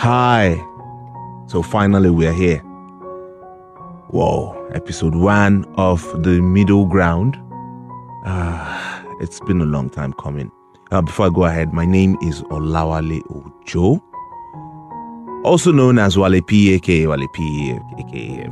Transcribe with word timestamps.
Hi. 0.00 0.56
So 1.46 1.60
finally, 1.62 2.08
we're 2.08 2.32
here. 2.32 2.60
Whoa, 4.08 4.56
episode 4.72 5.14
one 5.14 5.66
of 5.76 6.00
The 6.22 6.40
Middle 6.40 6.86
Ground. 6.86 7.36
Uh, 8.24 9.02
it's 9.20 9.40
been 9.40 9.60
a 9.60 9.66
long 9.66 9.90
time 9.90 10.14
coming. 10.14 10.50
Uh, 10.90 11.02
before 11.02 11.26
I 11.26 11.28
go 11.28 11.44
ahead, 11.44 11.74
my 11.74 11.84
name 11.84 12.16
is 12.22 12.40
Olawale 12.44 13.20
Ojo, 13.30 14.02
also 15.44 15.70
known 15.70 15.98
as 15.98 16.16
Wale 16.16 16.40
P, 16.40 16.72
aka 16.72 17.06
Wale 17.06 17.28
P, 17.34 17.78
aka. 17.98 18.50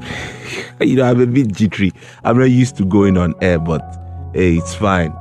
you 0.86 0.96
know, 0.96 1.04
I'm 1.04 1.18
a 1.18 1.26
bit 1.26 1.48
jittery. 1.54 1.92
I'm 2.24 2.38
not 2.38 2.50
used 2.50 2.76
to 2.76 2.84
going 2.84 3.16
on 3.16 3.34
air, 3.40 3.58
but 3.58 3.80
hey, 4.34 4.58
it's 4.58 4.74
fine. 4.74 5.16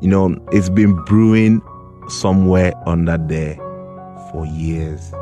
You 0.00 0.10
know, 0.10 0.46
it's 0.52 0.68
been 0.68 0.94
brewing 1.06 1.60
somewhere 2.06 2.72
under 2.86 3.18
there 3.18 3.56
for 4.30 4.46
years. 4.46 5.12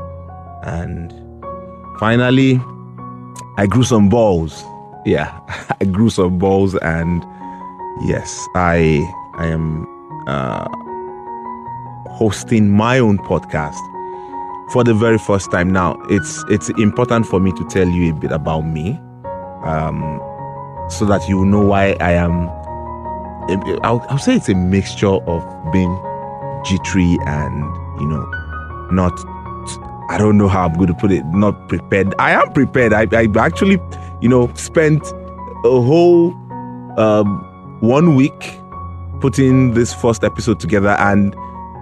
And 0.62 1.12
finally, 1.98 2.60
I 3.56 3.66
grew 3.66 3.84
some 3.84 4.08
balls. 4.08 4.64
Yeah, 5.04 5.38
I 5.80 5.84
grew 5.84 6.10
some 6.10 6.38
balls, 6.38 6.74
and 6.76 7.24
yes, 8.02 8.46
I 8.54 9.00
I 9.34 9.46
am 9.46 9.86
uh, 10.26 10.68
hosting 12.10 12.68
my 12.70 12.98
own 12.98 13.18
podcast 13.18 13.78
for 14.72 14.84
the 14.84 14.94
very 14.94 15.18
first 15.18 15.50
time. 15.50 15.72
Now, 15.72 16.00
it's 16.10 16.44
it's 16.48 16.68
important 16.70 17.26
for 17.26 17.40
me 17.40 17.52
to 17.52 17.64
tell 17.68 17.88
you 17.88 18.12
a 18.12 18.14
bit 18.14 18.32
about 18.32 18.62
me, 18.62 18.98
um, 19.64 20.20
so 20.90 21.04
that 21.06 21.26
you 21.28 21.44
know 21.44 21.64
why 21.64 21.96
I 22.00 22.12
am. 22.12 22.48
I'll, 23.82 24.04
I'll 24.08 24.18
say 24.18 24.36
it's 24.36 24.48
a 24.48 24.54
mixture 24.54 25.08
of 25.08 25.72
being 25.72 25.98
jittery 26.64 27.18
and 27.26 27.64
you 28.00 28.06
know 28.06 28.24
not 28.92 29.12
I 30.10 30.18
don't 30.18 30.36
know 30.36 30.48
how 30.48 30.64
I'm 30.66 30.72
going 30.74 30.88
to 30.88 30.94
put 30.94 31.12
it, 31.12 31.24
not 31.26 31.68
prepared. 31.68 32.16
I 32.18 32.32
am 32.32 32.52
prepared. 32.52 32.92
I, 32.92 33.06
I 33.12 33.28
actually, 33.38 33.78
you 34.20 34.28
know, 34.28 34.52
spent 34.54 35.00
a 35.06 35.80
whole 35.80 36.32
um, 36.98 37.78
one 37.80 38.16
week 38.16 38.58
putting 39.20 39.74
this 39.74 39.94
first 39.94 40.24
episode 40.24 40.58
together 40.58 40.96
and 40.98 41.32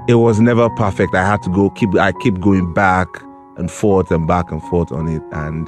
it 0.08 0.16
was 0.16 0.40
never 0.40 0.68
perfect. 0.76 1.14
I 1.14 1.24
had 1.24 1.42
to 1.44 1.50
go 1.50 1.70
keep, 1.70 1.94
I 1.94 2.12
keep 2.20 2.38
going 2.38 2.74
back 2.74 3.08
and 3.56 3.70
forth 3.70 4.10
and 4.10 4.28
back 4.28 4.52
and 4.52 4.62
forth 4.64 4.92
on 4.92 5.08
it. 5.08 5.22
And 5.32 5.66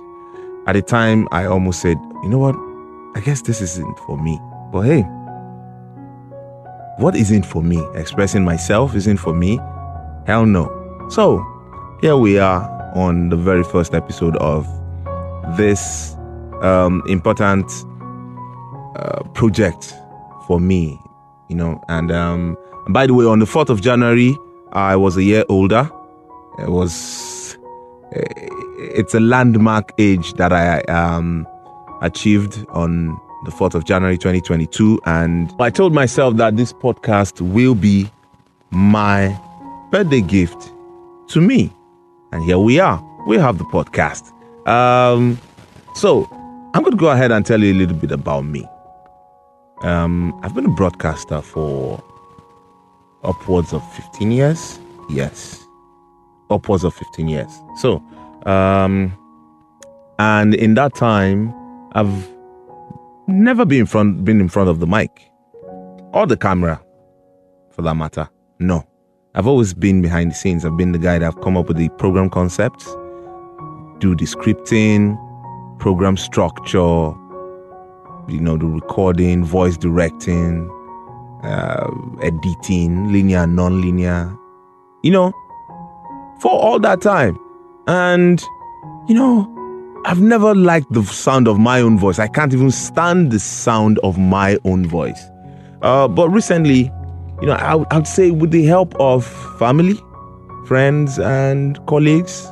at 0.66 0.74
the 0.74 0.82
time, 0.82 1.28
I 1.32 1.46
almost 1.46 1.80
said, 1.80 1.96
you 2.22 2.28
know 2.28 2.38
what? 2.38 2.56
I 3.16 3.24
guess 3.24 3.40
this 3.40 3.62
isn't 3.62 3.98
for 4.00 4.18
me. 4.18 4.38
But 4.70 4.82
hey, 4.82 5.00
what 6.98 7.16
isn't 7.16 7.46
for 7.46 7.62
me? 7.62 7.82
Expressing 7.94 8.44
myself 8.44 8.94
isn't 8.94 9.16
for 9.16 9.32
me? 9.32 9.58
Hell 10.26 10.44
no. 10.44 10.68
So, 11.08 11.42
here 12.00 12.16
we 12.16 12.38
are 12.38 12.62
on 12.94 13.28
the 13.28 13.36
very 13.36 13.62
first 13.62 13.94
episode 13.94 14.34
of 14.36 14.66
this 15.58 16.14
um, 16.62 17.02
important 17.06 17.70
uh, 18.96 19.22
project 19.34 19.94
for 20.46 20.58
me, 20.58 20.98
you 21.48 21.56
know. 21.56 21.82
And 21.88 22.10
um, 22.10 22.56
by 22.88 23.06
the 23.06 23.12
way, 23.12 23.26
on 23.26 23.38
the 23.38 23.44
4th 23.44 23.68
of 23.68 23.82
January, 23.82 24.34
I 24.72 24.96
was 24.96 25.18
a 25.18 25.22
year 25.22 25.44
older. 25.50 25.90
It 26.58 26.70
was, 26.70 27.58
it's 28.12 29.14
a 29.14 29.20
landmark 29.20 29.92
age 29.98 30.32
that 30.34 30.54
I 30.54 30.80
um, 30.82 31.46
achieved 32.00 32.64
on 32.70 33.08
the 33.44 33.50
4th 33.50 33.74
of 33.74 33.84
January 33.84 34.16
2022. 34.16 35.00
And 35.04 35.52
I 35.60 35.68
told 35.68 35.92
myself 35.92 36.36
that 36.36 36.56
this 36.56 36.72
podcast 36.72 37.42
will 37.42 37.74
be 37.74 38.10
my 38.70 39.38
birthday 39.90 40.22
gift 40.22 40.72
to 41.28 41.42
me 41.42 41.74
and 42.32 42.42
here 42.44 42.58
we 42.58 42.80
are. 42.80 43.02
We 43.26 43.36
have 43.36 43.58
the 43.58 43.64
podcast. 43.64 44.32
Um, 44.66 45.38
so 45.94 46.28
I'm 46.74 46.82
going 46.82 46.92
to 46.92 46.96
go 46.96 47.08
ahead 47.08 47.32
and 47.32 47.44
tell 47.44 47.60
you 47.62 47.72
a 47.72 47.76
little 47.76 47.96
bit 47.96 48.12
about 48.12 48.42
me. 48.42 48.66
Um, 49.82 50.38
I've 50.42 50.54
been 50.54 50.66
a 50.66 50.70
broadcaster 50.74 51.40
for 51.40 52.02
upwards 53.24 53.72
of 53.72 53.82
15 53.94 54.30
years. 54.30 54.78
Yes, 55.08 55.64
upwards 56.50 56.84
of 56.84 56.94
15 56.94 57.28
years. 57.28 57.50
So, 57.78 57.96
um, 58.46 59.16
and 60.18 60.54
in 60.54 60.74
that 60.74 60.94
time, 60.94 61.54
I've 61.92 62.28
never 63.26 63.64
been 63.64 63.80
in 63.80 63.86
front, 63.86 64.24
been 64.24 64.40
in 64.40 64.48
front 64.48 64.68
of 64.68 64.80
the 64.80 64.86
mic 64.86 65.30
or 66.12 66.26
the 66.26 66.36
camera, 66.36 66.80
for 67.70 67.82
that 67.82 67.94
matter. 67.94 68.28
No, 68.58 68.86
I've 69.34 69.46
always 69.46 69.74
been 69.74 70.02
behind 70.02 70.32
the 70.32 70.34
scenes. 70.34 70.64
I've 70.64 70.76
been 70.76 70.90
the 70.90 70.98
guy 70.98 71.18
that 71.18 71.24
have 71.24 71.40
come 71.40 71.56
up 71.56 71.68
with 71.68 71.76
the 71.76 71.88
program 71.90 72.30
concepts, 72.30 72.84
do 73.98 74.16
the 74.16 74.24
scripting, 74.24 75.16
program 75.78 76.16
structure, 76.16 77.12
you 78.28 78.40
know, 78.40 78.56
the 78.56 78.66
recording, 78.66 79.44
voice 79.44 79.76
directing, 79.76 80.68
uh, 81.44 81.88
editing, 82.22 83.12
linear, 83.12 83.46
non-linear, 83.46 84.36
you 85.02 85.12
know, 85.12 85.32
for 86.40 86.50
all 86.50 86.80
that 86.80 87.00
time. 87.00 87.38
And, 87.86 88.42
you 89.08 89.14
know, 89.14 89.46
I've 90.06 90.20
never 90.20 90.56
liked 90.56 90.92
the 90.92 91.04
sound 91.04 91.46
of 91.46 91.56
my 91.56 91.80
own 91.80 91.98
voice. 91.98 92.18
I 92.18 92.26
can't 92.26 92.52
even 92.52 92.72
stand 92.72 93.30
the 93.30 93.38
sound 93.38 94.00
of 94.00 94.18
my 94.18 94.58
own 94.64 94.86
voice. 94.86 95.22
Uh, 95.82 96.08
but 96.08 96.28
recently, 96.30 96.90
you 97.40 97.46
know, 97.46 97.54
I, 97.54 97.76
I 97.90 97.96
would 97.96 98.06
say 98.06 98.30
with 98.30 98.50
the 98.50 98.64
help 98.64 98.94
of 99.00 99.26
family, 99.58 99.98
friends, 100.66 101.18
and 101.18 101.84
colleagues, 101.86 102.46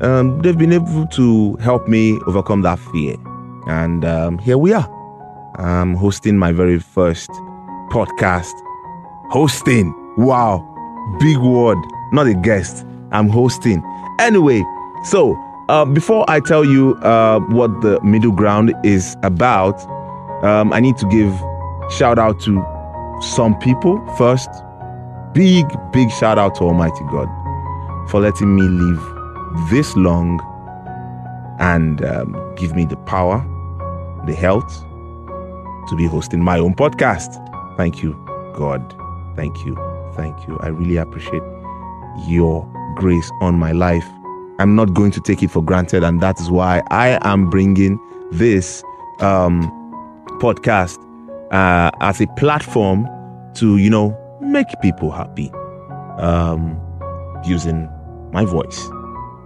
um, 0.00 0.40
they've 0.42 0.56
been 0.56 0.72
able 0.72 1.06
to 1.08 1.56
help 1.56 1.88
me 1.88 2.18
overcome 2.26 2.62
that 2.62 2.78
fear. 2.78 3.16
And 3.66 4.04
um, 4.04 4.38
here 4.38 4.56
we 4.56 4.72
are. 4.72 4.88
I'm 5.56 5.94
hosting 5.94 6.38
my 6.38 6.52
very 6.52 6.78
first 6.78 7.30
podcast. 7.90 8.52
Hosting. 9.30 9.92
Wow. 10.16 10.64
Big 11.18 11.38
word. 11.38 11.78
Not 12.12 12.26
a 12.26 12.34
guest. 12.34 12.86
I'm 13.10 13.28
hosting. 13.28 13.82
Anyway, 14.20 14.64
so 15.04 15.36
uh, 15.68 15.84
before 15.84 16.24
I 16.28 16.40
tell 16.40 16.64
you 16.64 16.94
uh, 16.96 17.40
what 17.40 17.80
the 17.80 18.00
middle 18.02 18.32
ground 18.32 18.74
is 18.84 19.16
about, 19.22 19.80
um, 20.44 20.72
I 20.72 20.80
need 20.80 20.96
to 20.98 21.08
give 21.08 21.32
shout 21.90 22.18
out 22.18 22.40
to 22.40 22.62
some 23.20 23.58
people 23.58 24.04
first. 24.16 24.48
Big, 25.32 25.66
big 25.92 26.10
shout 26.10 26.38
out 26.38 26.54
to 26.56 26.64
Almighty 26.64 27.04
God 27.10 27.28
for 28.08 28.20
letting 28.20 28.54
me 28.56 28.62
live 28.62 29.70
this 29.70 29.94
long 29.96 30.40
and 31.58 32.04
um, 32.04 32.54
give 32.56 32.74
me 32.74 32.84
the 32.84 32.96
power, 32.96 33.44
the 34.26 34.34
health 34.34 34.84
to 35.88 35.96
be 35.96 36.06
hosting 36.06 36.42
my 36.42 36.58
own 36.58 36.74
podcast. 36.74 37.44
Thank 37.76 38.02
you, 38.02 38.14
God. 38.54 38.94
Thank 39.36 39.64
you. 39.64 39.76
Thank 40.14 40.46
you. 40.48 40.58
I 40.60 40.68
really 40.68 40.96
appreciate 40.96 41.42
your 42.26 42.66
grace 42.96 43.30
on 43.40 43.54
my 43.58 43.72
life. 43.72 44.06
I'm 44.58 44.74
not 44.74 44.92
going 44.94 45.12
to 45.12 45.20
take 45.20 45.42
it 45.42 45.50
for 45.50 45.62
granted, 45.62 46.02
and 46.02 46.20
that 46.20 46.40
is 46.40 46.50
why 46.50 46.82
I 46.90 47.18
am 47.22 47.48
bringing 47.48 48.00
this 48.32 48.82
um, 49.20 49.70
podcast 50.40 50.98
uh, 51.50 51.90
as 52.00 52.20
a 52.20 52.26
platform 52.36 53.08
to, 53.54 53.76
you 53.78 53.90
know, 53.90 54.16
make 54.40 54.66
people 54.82 55.10
happy 55.10 55.50
um, 56.18 56.80
using 57.44 57.88
my 58.32 58.44
voice. 58.44 58.88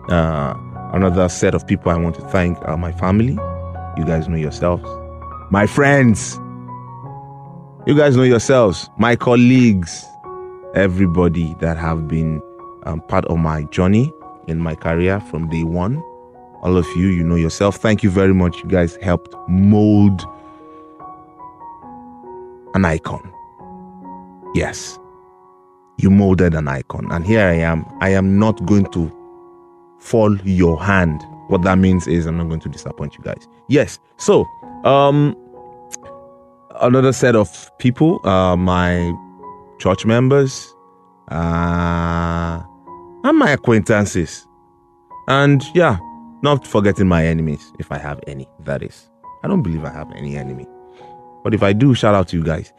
Uh, 0.08 0.54
another 0.92 1.28
set 1.28 1.54
of 1.54 1.66
people 1.66 1.90
I 1.92 1.96
want 1.96 2.16
to 2.16 2.22
thank 2.22 2.58
are 2.62 2.76
my 2.76 2.92
family. 2.92 3.38
You 3.96 4.04
guys 4.04 4.28
know 4.28 4.36
yourselves. 4.36 4.84
My 5.50 5.66
friends. 5.66 6.38
You 7.86 7.96
guys 7.96 8.16
know 8.16 8.22
yourselves. 8.22 8.88
My 8.98 9.16
colleagues. 9.16 10.04
Everybody 10.74 11.54
that 11.60 11.76
have 11.76 12.08
been 12.08 12.40
um, 12.84 13.00
part 13.02 13.26
of 13.26 13.38
my 13.38 13.64
journey 13.64 14.10
in 14.48 14.58
my 14.58 14.74
career 14.74 15.20
from 15.20 15.48
day 15.50 15.64
one. 15.64 16.02
All 16.62 16.76
of 16.76 16.86
you, 16.96 17.08
you 17.08 17.22
know 17.22 17.34
yourself. 17.34 17.76
Thank 17.76 18.02
you 18.02 18.10
very 18.10 18.32
much. 18.32 18.56
You 18.62 18.68
guys 18.68 18.96
helped 19.02 19.34
mold 19.48 20.24
an 22.74 22.84
icon. 22.84 23.32
Yes, 24.54 24.98
you 25.98 26.10
molded 26.10 26.54
an 26.54 26.68
icon. 26.68 27.06
And 27.10 27.26
here 27.26 27.46
I 27.46 27.54
am. 27.54 27.84
I 28.00 28.10
am 28.10 28.38
not 28.38 28.64
going 28.66 28.86
to 28.92 29.10
fall 29.98 30.36
your 30.42 30.82
hand. 30.82 31.22
What 31.48 31.62
that 31.62 31.78
means 31.78 32.06
is 32.06 32.26
I'm 32.26 32.36
not 32.36 32.48
going 32.48 32.60
to 32.60 32.68
disappoint 32.68 33.16
you 33.16 33.24
guys. 33.24 33.46
Yes. 33.68 33.98
So, 34.16 34.46
um, 34.84 35.36
another 36.80 37.12
set 37.12 37.36
of 37.36 37.70
people, 37.78 38.26
uh, 38.26 38.56
my 38.56 39.12
church 39.78 40.04
members, 40.04 40.74
uh, 41.30 42.62
and 43.24 43.38
my 43.38 43.50
acquaintances. 43.50 44.46
And 45.28 45.62
yeah, 45.74 45.98
not 46.42 46.66
forgetting 46.66 47.06
my 47.06 47.24
enemies, 47.24 47.72
if 47.78 47.92
I 47.92 47.98
have 47.98 48.20
any, 48.26 48.48
that 48.64 48.82
is. 48.82 49.08
I 49.44 49.48
don't 49.48 49.62
believe 49.62 49.84
I 49.84 49.90
have 49.90 50.10
any 50.12 50.36
enemy. 50.36 50.66
But 51.42 51.54
if 51.54 51.62
I 51.62 51.72
do, 51.72 51.94
shout 51.94 52.14
out 52.14 52.28
to 52.28 52.36
you 52.36 52.44
guys. 52.44 52.72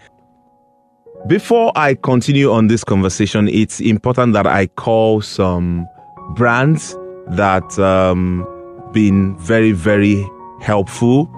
Before 1.28 1.72
I 1.76 1.96
continue 1.96 2.52
on 2.52 2.68
this 2.68 2.84
conversation, 2.84 3.48
it's 3.48 3.80
important 3.80 4.34
that 4.34 4.46
I 4.46 4.68
call 4.68 5.22
some 5.22 5.88
brands 6.36 6.98
that 7.28 7.80
um, 7.80 8.46
been 8.92 9.38
very, 9.38 9.72
very 9.72 10.28
helpful 10.62 11.32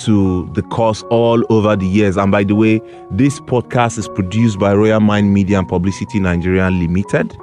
to 0.00 0.50
the 0.54 0.62
cause 0.62 1.02
all 1.04 1.42
over 1.50 1.76
the 1.76 1.86
years. 1.86 2.16
And 2.16 2.32
by 2.32 2.44
the 2.44 2.54
way, 2.54 2.80
this 3.10 3.40
podcast 3.40 3.98
is 3.98 4.08
produced 4.08 4.58
by 4.58 4.74
Royal 4.74 5.00
Mind 5.00 5.32
Media 5.32 5.58
and 5.58 5.68
Publicity 5.68 6.20
Nigeria 6.20 6.70
Limited 6.70 7.36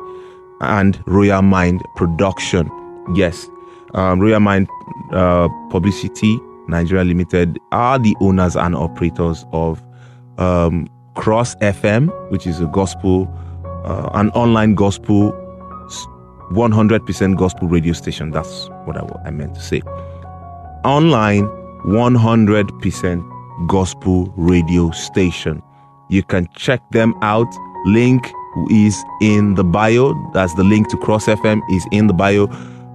and 0.62 1.02
Royal 1.08 1.42
Mind 1.42 1.84
Production. 1.96 2.70
Yes, 3.16 3.48
um, 3.94 4.20
Royal 4.20 4.40
Mind 4.40 4.68
uh, 5.12 5.48
Publicity 5.70 6.40
Nigeria 6.68 7.04
Limited 7.04 7.60
are 7.72 7.98
the 8.00 8.16
owners 8.20 8.56
and 8.56 8.76
operators 8.76 9.46
of 9.52 9.82
um, 10.38 10.88
Cross 11.16 11.56
FM, 11.56 12.10
which 12.32 12.46
is 12.46 12.60
a 12.60 12.66
gospel, 12.68 13.28
uh, 13.86 14.10
an 14.14 14.30
online 14.32 14.76
gospel, 14.76 15.32
100% 16.52 17.38
gospel 17.38 17.68
radio 17.68 17.94
station. 17.94 18.32
That's 18.32 18.70
what 18.86 18.98
I, 18.98 19.28
I 19.28 19.32
meant 19.32 19.56
to 19.56 19.62
say. 19.62 19.82
Online 20.86 21.44
100% 21.86 23.68
gospel 23.68 24.34
radio 24.38 24.92
station. 24.92 25.62
You 26.10 26.24
can 26.24 26.48
check 26.56 26.82
them 26.92 27.14
out. 27.22 27.48
Link 27.86 28.32
is 28.70 28.96
in 29.22 29.56
the 29.56 29.64
bio. 29.64 30.14
That's 30.34 30.54
the 30.56 30.64
link 30.64 30.90
to 30.90 30.98
Cross 30.98 31.26
FM 31.28 31.62
is 31.72 31.86
in 31.92 32.08
the 32.08 32.14
bio. 32.14 32.48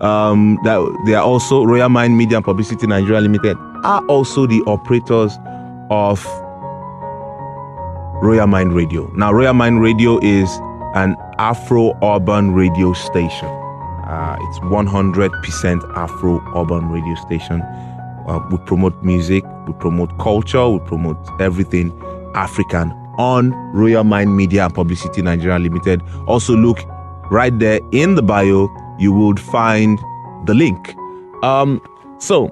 Um, 0.02 0.58
that 0.64 1.02
they 1.06 1.14
are 1.14 1.22
also 1.22 1.64
Royal 1.64 1.88
Mind 1.88 2.18
Media 2.18 2.38
and 2.38 2.44
Publicity 2.44 2.86
Nigeria 2.88 3.20
Limited 3.20 3.56
are 3.84 4.04
also 4.06 4.46
the 4.46 4.60
operators 4.66 5.38
of 5.90 6.24
Royal 8.22 8.46
Mind 8.46 8.74
Radio. 8.74 9.10
Now, 9.14 9.32
Royal 9.32 9.54
Mind 9.54 9.80
Radio 9.80 10.18
is 10.22 10.48
an 10.94 11.16
Afro 11.38 11.96
urban 12.02 12.52
radio 12.52 12.92
station. 12.92 13.48
Uh, 13.48 14.36
it's 14.40 14.58
100% 14.60 15.96
Afro 15.96 16.40
urban 16.56 16.88
radio 16.90 17.14
station. 17.16 17.62
Uh, 17.62 18.38
we 18.50 18.58
promote 18.58 19.02
music, 19.02 19.42
we 19.66 19.72
promote 19.74 20.16
culture, 20.18 20.68
we 20.68 20.78
promote 20.80 21.16
everything 21.40 21.90
African 22.34 22.90
on 23.18 23.50
Royal 23.72 24.04
Mind 24.04 24.36
Media 24.36 24.64
and 24.66 24.74
Publicity 24.74 25.22
Nigeria 25.22 25.58
Limited. 25.58 26.02
Also, 26.26 26.54
look 26.56 26.78
right 27.30 27.56
there 27.58 27.80
in 27.90 28.14
the 28.14 28.22
bio, 28.22 28.68
you 28.98 29.12
would 29.12 29.40
find 29.40 29.98
the 30.46 30.54
link. 30.54 30.94
Um, 31.42 31.80
so, 32.18 32.50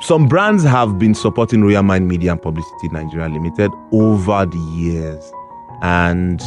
some 0.00 0.26
brands 0.28 0.64
have 0.64 0.98
been 0.98 1.14
supporting 1.14 1.62
Royal 1.62 1.82
Mind 1.82 2.08
Media 2.08 2.32
and 2.32 2.42
Publicity 2.42 2.88
Nigeria 2.88 3.28
Limited 3.28 3.70
over 3.92 4.44
the 4.46 4.58
years, 4.58 5.32
and 5.80 6.42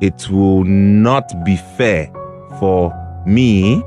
it 0.00 0.28
will 0.28 0.64
not 0.64 1.24
be 1.44 1.56
fair 1.76 2.12
for 2.58 2.92
me 3.26 3.82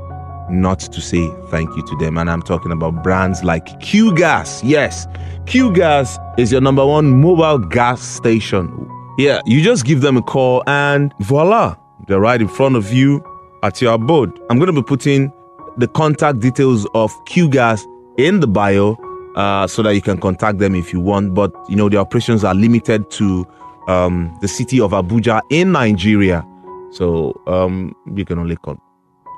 not 0.50 0.80
to 0.80 1.00
say 1.00 1.28
thank 1.48 1.74
you 1.76 1.82
to 1.86 1.96
them. 1.96 2.18
And 2.18 2.30
I'm 2.30 2.42
talking 2.42 2.72
about 2.72 3.02
brands 3.02 3.44
like 3.44 3.78
Q 3.80 4.14
Gas. 4.14 4.62
Yes, 4.64 5.06
Q 5.46 5.72
Gas 5.72 6.18
is 6.38 6.52
your 6.52 6.60
number 6.60 6.84
one 6.84 7.20
mobile 7.20 7.58
gas 7.58 8.00
station. 8.02 8.90
Yeah, 9.18 9.40
you 9.46 9.62
just 9.62 9.84
give 9.84 10.00
them 10.00 10.16
a 10.16 10.22
call 10.22 10.62
and 10.66 11.12
voila, 11.20 11.76
they're 12.08 12.20
right 12.20 12.40
in 12.40 12.48
front 12.48 12.76
of 12.76 12.92
you 12.92 13.24
at 13.64 13.80
your 13.80 13.94
abode. 13.94 14.38
I'm 14.50 14.58
going 14.58 14.72
to 14.72 14.80
be 14.80 14.82
putting 14.86 15.32
the 15.78 15.88
contact 15.88 16.40
details 16.40 16.86
of 16.94 17.12
Q 17.24 17.48
Gas 17.48 17.84
in 18.18 18.40
the 18.40 18.46
bio 18.46 18.96
uh, 19.34 19.66
so 19.66 19.82
that 19.82 19.94
you 19.94 20.02
can 20.02 20.18
contact 20.18 20.58
them 20.58 20.74
if 20.74 20.92
you 20.92 21.00
want. 21.00 21.34
But 21.34 21.52
you 21.68 21.74
know, 21.74 21.88
the 21.88 21.96
operations 21.96 22.44
are 22.44 22.54
limited 22.54 23.10
to 23.12 23.46
um, 23.88 24.36
the 24.40 24.48
city 24.48 24.80
of 24.80 24.92
Abuja 24.92 25.40
in 25.50 25.72
Nigeria. 25.72 26.46
So 26.92 27.40
um, 27.46 27.96
you 28.14 28.24
can 28.24 28.38
only 28.38 28.56
con- 28.56 28.80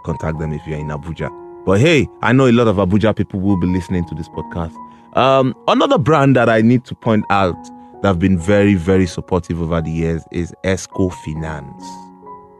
contact 0.04 0.38
them 0.38 0.52
if 0.52 0.66
you're 0.66 0.78
in 0.78 0.88
Abuja. 0.88 1.30
But 1.64 1.80
hey, 1.80 2.08
I 2.20 2.32
know 2.32 2.46
a 2.46 2.52
lot 2.52 2.68
of 2.68 2.76
Abuja 2.76 3.16
people 3.16 3.40
will 3.40 3.56
be 3.56 3.66
listening 3.66 4.04
to 4.08 4.14
this 4.14 4.28
podcast. 4.28 4.74
Um, 5.16 5.54
another 5.68 5.98
brand 5.98 6.36
that 6.36 6.48
I 6.48 6.60
need 6.60 6.84
to 6.84 6.94
point 6.94 7.24
out 7.30 7.56
that 8.02 8.08
have 8.08 8.18
been 8.18 8.38
very, 8.38 8.74
very 8.74 9.06
supportive 9.06 9.62
over 9.62 9.80
the 9.80 9.90
years 9.90 10.22
is 10.30 10.52
Esco 10.64 11.12
Finance. 11.24 11.84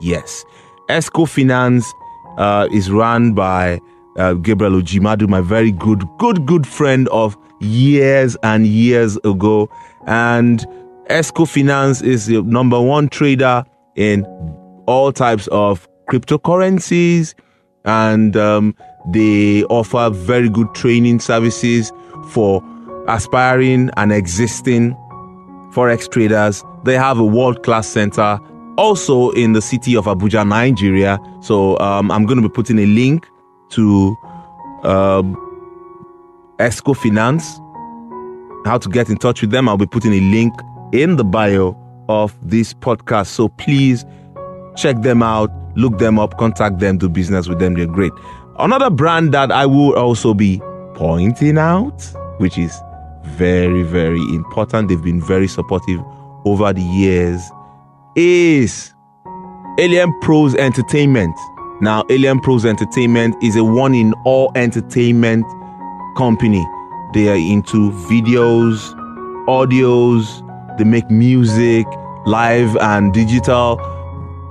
Yes, 0.01 0.45
Esco 0.89 1.29
Finance 1.29 1.93
uh, 2.39 2.69
is 2.73 2.91
run 2.91 3.33
by 3.33 3.81
uh, 4.17 4.35
Gabriel 4.35 4.81
Ojimadu, 4.81 5.29
my 5.29 5.41
very 5.41 5.73
good, 5.73 6.05
good, 6.19 6.47
good 6.47 6.67
friend 6.67 7.09
of 7.09 7.37
years 7.61 8.37
and 8.43 8.67
years 8.67 9.17
ago. 9.19 9.69
And 10.07 10.65
Esco 11.11 11.49
Finance 11.49 12.03
is 12.03 12.27
the 12.27 12.43
number 12.43 12.81
one 12.81 13.09
trader 13.09 13.65
in 13.97 14.25
all 14.87 15.13
types 15.13 15.49
of 15.49 15.89
cryptocurrencies, 16.09 17.35
and 17.85 18.37
um, 18.37 18.75
they 19.09 19.65
offer 19.65 20.11
very 20.11 20.49
good 20.49 20.73
training 20.75 21.19
services 21.19 21.93
for 22.31 22.63
aspiring 23.09 23.91
and 23.97 24.13
existing 24.13 24.93
forex 25.73 26.09
traders. 26.11 26.65
They 26.85 26.95
have 26.95 27.19
a 27.19 27.25
world 27.25 27.65
class 27.65 27.89
center 27.89 28.39
also 28.77 29.31
in 29.31 29.53
the 29.53 29.63
city 29.63 29.97
of 29.97 30.05
Abuja, 30.07 30.47
Nigeria. 30.47 31.19
So 31.41 31.79
um, 31.79 32.11
I'm 32.11 32.27
going 32.27 32.41
to 32.41 32.49
be 32.49 32.53
putting 32.53 32.79
a 32.79 32.87
link 32.87 33.27
to 33.71 34.17
uh, 34.83 35.23
Finance, 36.59 37.59
how 38.65 38.79
to 38.79 38.89
get 38.89 39.09
in 39.09 39.17
touch 39.17 39.41
with 39.41 39.51
them. 39.51 39.69
I'll 39.69 39.77
be 39.77 39.87
putting 39.87 40.13
a 40.13 40.21
link 40.21 40.55
in 40.93 41.17
the 41.17 41.25
bio 41.25 41.77
of 42.09 42.37
this 42.43 42.73
podcast. 42.75 43.27
So 43.27 43.49
please 43.49 44.05
check 44.77 45.03
them 45.03 45.23
out, 45.23 45.51
look 45.77 45.99
them 45.99 46.19
up, 46.19 46.39
contact 46.39 46.79
them, 46.79 46.99
do 46.99 47.09
business 47.09 47.49
with 47.49 47.59
them. 47.59 47.75
They're 47.75 47.87
great. 47.87 48.13
Another 48.59 48.91
brand 48.91 49.35
that 49.35 49.53
I 49.53 49.67
will 49.67 49.95
also 49.95 50.33
be 50.33 50.61
pointing 50.95 51.59
out, 51.59 52.03
which 52.39 52.57
is 52.57 52.79
very, 53.25 53.83
very 53.83 54.21
important, 54.35 54.89
they've 54.89 55.03
been 55.03 55.21
very 55.21 55.49
supportive 55.49 56.01
over 56.45 56.73
the 56.73 56.81
years, 56.83 57.43
is 58.17 58.95
Alien 59.79 60.19
Pros 60.21 60.55
Entertainment. 60.55 61.39
Now, 61.81 62.05
Alien 62.11 62.41
Pros 62.41 62.65
Entertainment 62.65 63.37
is 63.43 63.57
a 63.57 63.63
one 63.65 63.95
in 63.95 64.15
all 64.25 64.51
entertainment 64.55 65.45
company. 66.17 66.67
They 67.13 67.29
are 67.29 67.37
into 67.37 67.91
videos, 68.09 68.95
audios, 69.47 70.43
they 70.79 70.85
make 70.85 71.11
music, 71.11 71.87
live 72.27 72.77
and 72.79 73.13
digital 73.13 73.79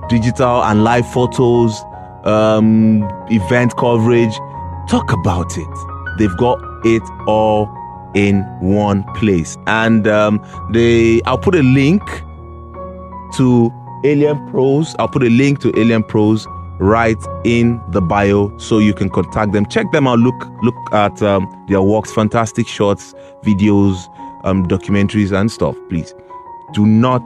digital 0.08 0.62
and 0.64 0.84
live 0.84 1.10
photos, 1.10 1.84
um, 2.24 3.02
event 3.30 3.76
coverage. 3.76 4.34
Talk 4.88 5.12
about 5.12 5.56
it. 5.56 6.18
They've 6.18 6.36
got 6.36 6.58
it 6.84 7.02
all 7.26 7.68
in 8.14 8.42
one 8.60 9.04
place. 9.14 9.56
And 9.66 10.06
um, 10.06 10.44
they, 10.70 11.20
I'll 11.22 11.38
put 11.38 11.54
a 11.54 11.62
link 11.62 12.02
to 13.34 13.72
Alien 14.04 14.50
Pros. 14.50 14.94
I'll 14.98 15.08
put 15.08 15.22
a 15.22 15.30
link 15.30 15.60
to 15.60 15.72
Alien 15.78 16.02
Pros 16.04 16.46
right 16.78 17.16
in 17.44 17.80
the 17.90 18.00
bio 18.00 18.56
so 18.58 18.78
you 18.78 18.92
can 18.92 19.08
contact 19.08 19.52
them. 19.52 19.66
Check 19.66 19.90
them 19.92 20.06
out. 20.06 20.18
Look, 20.18 20.34
look 20.62 20.74
at 20.92 21.22
um, 21.22 21.64
their 21.68 21.82
works, 21.82 22.12
fantastic 22.12 22.66
shorts, 22.66 23.14
videos, 23.42 23.96
um, 24.44 24.66
documentaries, 24.66 25.32
and 25.38 25.50
stuff. 25.50 25.76
Please 25.88 26.14
do 26.72 26.86
not 26.86 27.22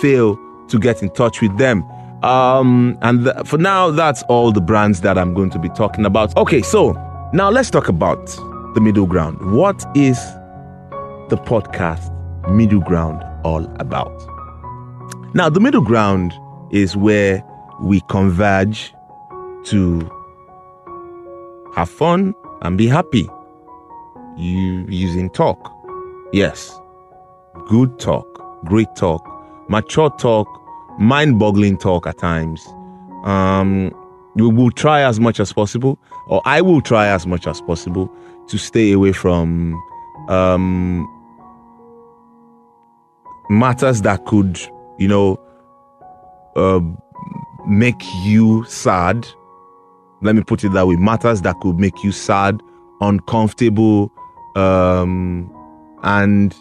fail 0.00 0.38
to 0.68 0.78
get 0.78 1.02
in 1.02 1.10
touch 1.10 1.40
with 1.40 1.56
them. 1.58 1.84
Um, 2.22 2.98
and 3.02 3.24
th- 3.24 3.46
for 3.46 3.58
now, 3.58 3.90
that's 3.90 4.22
all 4.24 4.52
the 4.52 4.60
brands 4.60 5.00
that 5.00 5.16
I'm 5.16 5.34
going 5.34 5.50
to 5.50 5.58
be 5.58 5.68
talking 5.70 6.04
about. 6.04 6.36
Okay, 6.36 6.62
so 6.62 6.92
now 7.32 7.50
let's 7.50 7.70
talk 7.70 7.88
about 7.88 8.26
the 8.74 8.80
middle 8.80 9.06
ground. 9.06 9.38
What 9.52 9.84
is 9.96 10.18
the 11.28 11.36
podcast 11.36 12.10
middle 12.50 12.80
ground 12.80 13.24
all 13.44 13.64
about? 13.80 14.29
Now, 15.32 15.48
the 15.48 15.60
middle 15.60 15.80
ground 15.80 16.34
is 16.70 16.96
where 16.96 17.44
we 17.80 18.00
converge 18.08 18.92
to 19.64 20.10
have 21.74 21.88
fun 21.88 22.34
and 22.62 22.76
be 22.76 22.86
happy. 22.88 23.28
You 24.36 24.86
using 24.88 25.30
talk. 25.30 25.72
Yes. 26.32 26.78
Good 27.68 27.98
talk, 27.98 28.26
great 28.64 28.88
talk, 28.96 29.24
mature 29.68 30.10
talk, 30.18 30.48
mind 30.98 31.38
boggling 31.38 31.78
talk 31.78 32.06
at 32.06 32.18
times. 32.18 32.66
Um, 33.24 33.92
we 34.34 34.48
will 34.48 34.70
try 34.70 35.02
as 35.02 35.20
much 35.20 35.38
as 35.38 35.52
possible, 35.52 35.98
or 36.26 36.42
I 36.44 36.60
will 36.60 36.80
try 36.80 37.08
as 37.08 37.26
much 37.26 37.46
as 37.46 37.60
possible 37.60 38.12
to 38.48 38.58
stay 38.58 38.92
away 38.92 39.12
from 39.12 39.80
um, 40.28 41.08
matters 43.48 44.02
that 44.02 44.24
could, 44.26 44.58
you 45.00 45.08
know, 45.08 45.40
uh, 46.54 46.80
make 47.66 48.02
you 48.22 48.64
sad. 48.64 49.26
Let 50.22 50.36
me 50.36 50.42
put 50.42 50.62
it 50.62 50.72
that 50.74 50.86
way 50.86 50.96
matters 50.96 51.40
that 51.42 51.58
could 51.60 51.78
make 51.78 52.04
you 52.04 52.12
sad, 52.12 52.60
uncomfortable, 53.00 54.12
um, 54.54 55.50
and, 56.02 56.54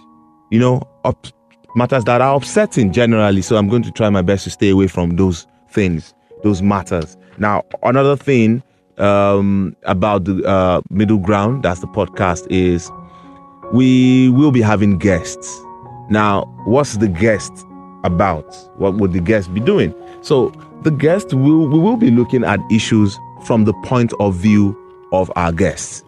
you 0.49 0.59
know, 0.59 0.81
up, 1.03 1.27
matters 1.75 2.05
that 2.05 2.21
are 2.21 2.35
upsetting 2.35 2.93
generally. 2.93 3.41
So 3.41 3.57
I'm 3.57 3.67
going 3.67 3.83
to 3.83 3.91
try 3.91 4.09
my 4.09 4.21
best 4.21 4.45
to 4.45 4.49
stay 4.49 4.69
away 4.69 4.87
from 4.87 5.17
those 5.17 5.45
things, 5.69 6.13
those 6.43 6.61
matters. 6.61 7.17
Now, 7.37 7.63
another 7.83 8.15
thing 8.15 8.63
um, 8.97 9.75
about 9.83 10.23
the 10.23 10.41
uh, 10.45 10.81
middle 10.89 11.17
ground, 11.17 11.63
that's 11.63 11.81
the 11.81 11.87
podcast, 11.87 12.47
is 12.49 12.89
we 13.73 14.29
will 14.29 14.51
be 14.51 14.61
having 14.61 14.97
guests. 14.97 15.61
Now, 16.09 16.43
what's 16.65 16.95
the 16.97 17.09
guest 17.09 17.65
about? 18.03 18.45
What 18.77 18.95
would 18.95 19.13
the 19.13 19.19
guest 19.19 19.53
be 19.53 19.59
doing? 19.59 19.93
So, 20.21 20.49
the 20.83 20.91
guest 20.91 21.33
will 21.33 21.67
we 21.67 21.79
will 21.79 21.97
be 21.97 22.11
looking 22.11 22.43
at 22.43 22.59
issues 22.71 23.17
from 23.43 23.65
the 23.65 23.73
point 23.83 24.13
of 24.19 24.35
view 24.35 24.77
of 25.11 25.31
our 25.35 25.51
guests. 25.51 26.03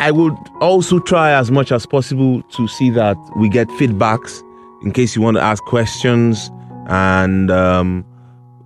I 0.00 0.10
would 0.10 0.36
also 0.60 0.98
try 0.98 1.32
as 1.32 1.50
much 1.50 1.72
as 1.72 1.86
possible 1.86 2.42
to 2.42 2.68
see 2.68 2.90
that 2.90 3.16
we 3.36 3.48
get 3.48 3.68
feedbacks 3.68 4.42
in 4.82 4.92
case 4.92 5.16
you 5.16 5.22
want 5.22 5.36
to 5.36 5.42
ask 5.42 5.62
questions 5.64 6.50
and 6.88 7.50
um, 7.50 8.04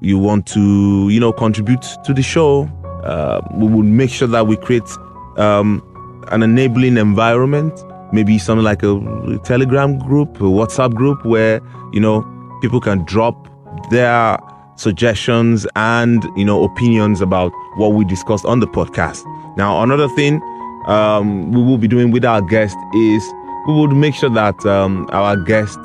you 0.01 0.19
want 0.19 0.47
to, 0.49 1.09
you 1.11 1.21
know, 1.21 1.33
contribute 1.33 1.85
to 2.05 2.13
the 2.13 2.23
show. 2.23 2.69
Uh, 3.05 3.41
we 3.55 3.69
will 3.69 3.83
make 3.83 4.11
sure 4.11 4.29
that 4.29 4.47
we 4.47 4.57
create 4.57 4.89
um, 5.37 5.83
an 6.31 6.43
enabling 6.43 6.97
environment, 6.97 7.85
maybe 8.13 8.39
something 8.39 8.65
like 8.65 8.83
a 8.83 9.39
Telegram 9.45 9.99
group, 9.99 10.37
a 10.37 10.45
WhatsApp 10.45 10.95
group, 10.95 11.25
where 11.25 11.61
you 11.93 12.01
know 12.01 12.23
people 12.61 12.81
can 12.81 13.05
drop 13.05 13.49
their 13.91 14.39
suggestions 14.77 15.67
and 15.77 16.25
you 16.37 16.45
know 16.45 16.65
opinions 16.65 17.21
about 17.21 17.53
what 17.77 17.89
we 17.89 18.05
discussed 18.05 18.45
on 18.45 18.61
the 18.61 18.67
podcast. 18.67 19.25
Now, 19.57 19.83
another 19.83 20.09
thing 20.11 20.41
um, 20.87 21.53
we 21.53 21.63
will 21.63 21.79
be 21.79 21.89
doing 21.89 22.11
with 22.11 22.25
our 22.25 22.41
guests 22.41 22.77
is 22.95 23.35
we 23.67 23.75
would 23.75 23.93
make 23.93 24.15
sure 24.15 24.31
that 24.31 24.65
um, 24.65 25.07
our 25.13 25.37
guests, 25.37 25.77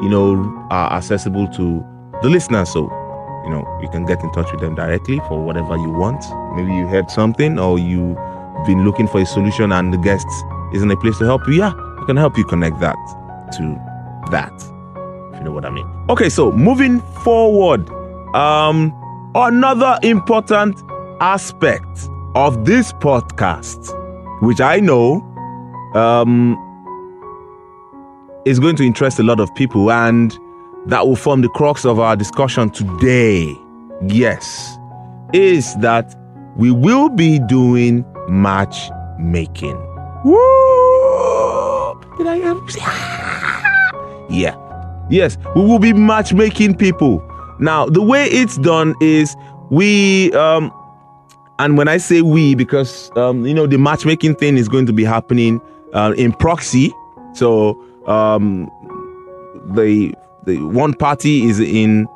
you 0.00 0.08
know, 0.08 0.66
are 0.70 0.92
accessible 0.92 1.48
to 1.48 1.84
the 2.22 2.28
listeners. 2.28 2.72
So, 2.72 2.82
you 3.44 3.50
know, 3.50 3.66
you 3.82 3.88
can 3.88 4.06
get 4.06 4.22
in 4.22 4.30
touch 4.32 4.52
with 4.52 4.60
them 4.60 4.76
directly 4.76 5.18
for 5.28 5.42
whatever 5.42 5.76
you 5.76 5.90
want. 5.90 6.24
Maybe 6.56 6.72
you 6.72 6.86
heard 6.86 7.10
something 7.10 7.58
or 7.58 7.78
you've 7.78 8.16
been 8.66 8.84
looking 8.84 9.08
for 9.08 9.20
a 9.20 9.26
solution 9.26 9.72
and 9.72 9.92
the 9.92 9.98
guest 9.98 10.26
isn't 10.72 10.90
a 10.90 10.96
place 10.96 11.18
to 11.18 11.24
help 11.24 11.46
you. 11.48 11.54
Yeah, 11.54 11.72
we 11.98 12.06
can 12.06 12.16
help 12.16 12.38
you 12.38 12.44
connect 12.44 12.78
that 12.80 12.96
to 13.56 14.30
that. 14.30 14.71
You 15.42 15.46
know 15.46 15.54
what 15.54 15.64
I 15.64 15.70
mean. 15.70 15.90
Okay, 16.08 16.28
so 16.28 16.52
moving 16.52 17.00
forward, 17.24 17.90
um, 18.32 18.92
another 19.34 19.98
important 20.04 20.80
aspect 21.20 22.08
of 22.36 22.64
this 22.64 22.92
podcast 22.92 23.98
which 24.40 24.60
I 24.60 24.78
know 24.78 25.14
um, 25.96 26.54
is 28.44 28.60
going 28.60 28.76
to 28.76 28.84
interest 28.84 29.18
a 29.18 29.24
lot 29.24 29.40
of 29.40 29.52
people, 29.56 29.90
and 29.90 30.32
that 30.86 31.08
will 31.08 31.16
form 31.16 31.40
the 31.40 31.48
crux 31.48 31.84
of 31.84 31.98
our 31.98 32.14
discussion 32.14 32.70
today. 32.70 33.52
Yes, 34.06 34.78
is 35.32 35.74
that 35.78 36.14
we 36.56 36.70
will 36.70 37.08
be 37.08 37.40
doing 37.40 38.04
matchmaking. 38.28 39.76
Woo! 40.24 42.00
Did 42.16 42.28
I? 42.28 43.58
Yeah. 44.30 44.61
Yes, 45.10 45.36
we 45.54 45.62
will 45.62 45.78
be 45.78 45.92
matchmaking 45.92 46.76
people. 46.76 47.22
Now, 47.58 47.86
the 47.86 48.02
way 48.02 48.26
it's 48.26 48.56
done 48.58 48.94
is 49.00 49.36
we 49.70 50.32
um, 50.32 50.72
and 51.58 51.78
when 51.78 51.88
I 51.88 51.98
say 51.98 52.22
we, 52.22 52.54
because 52.54 53.10
um, 53.16 53.46
you 53.46 53.54
know 53.54 53.66
the 53.66 53.78
matchmaking 53.78 54.36
thing 54.36 54.56
is 54.56 54.68
going 54.68 54.86
to 54.86 54.92
be 54.92 55.04
happening 55.04 55.60
uh, 55.92 56.12
in 56.16 56.32
proxy, 56.32 56.92
so 57.34 57.80
um, 58.06 58.70
the 59.74 60.14
the 60.44 60.56
one 60.58 60.94
party 60.94 61.44
is 61.44 61.60
in 61.60 62.08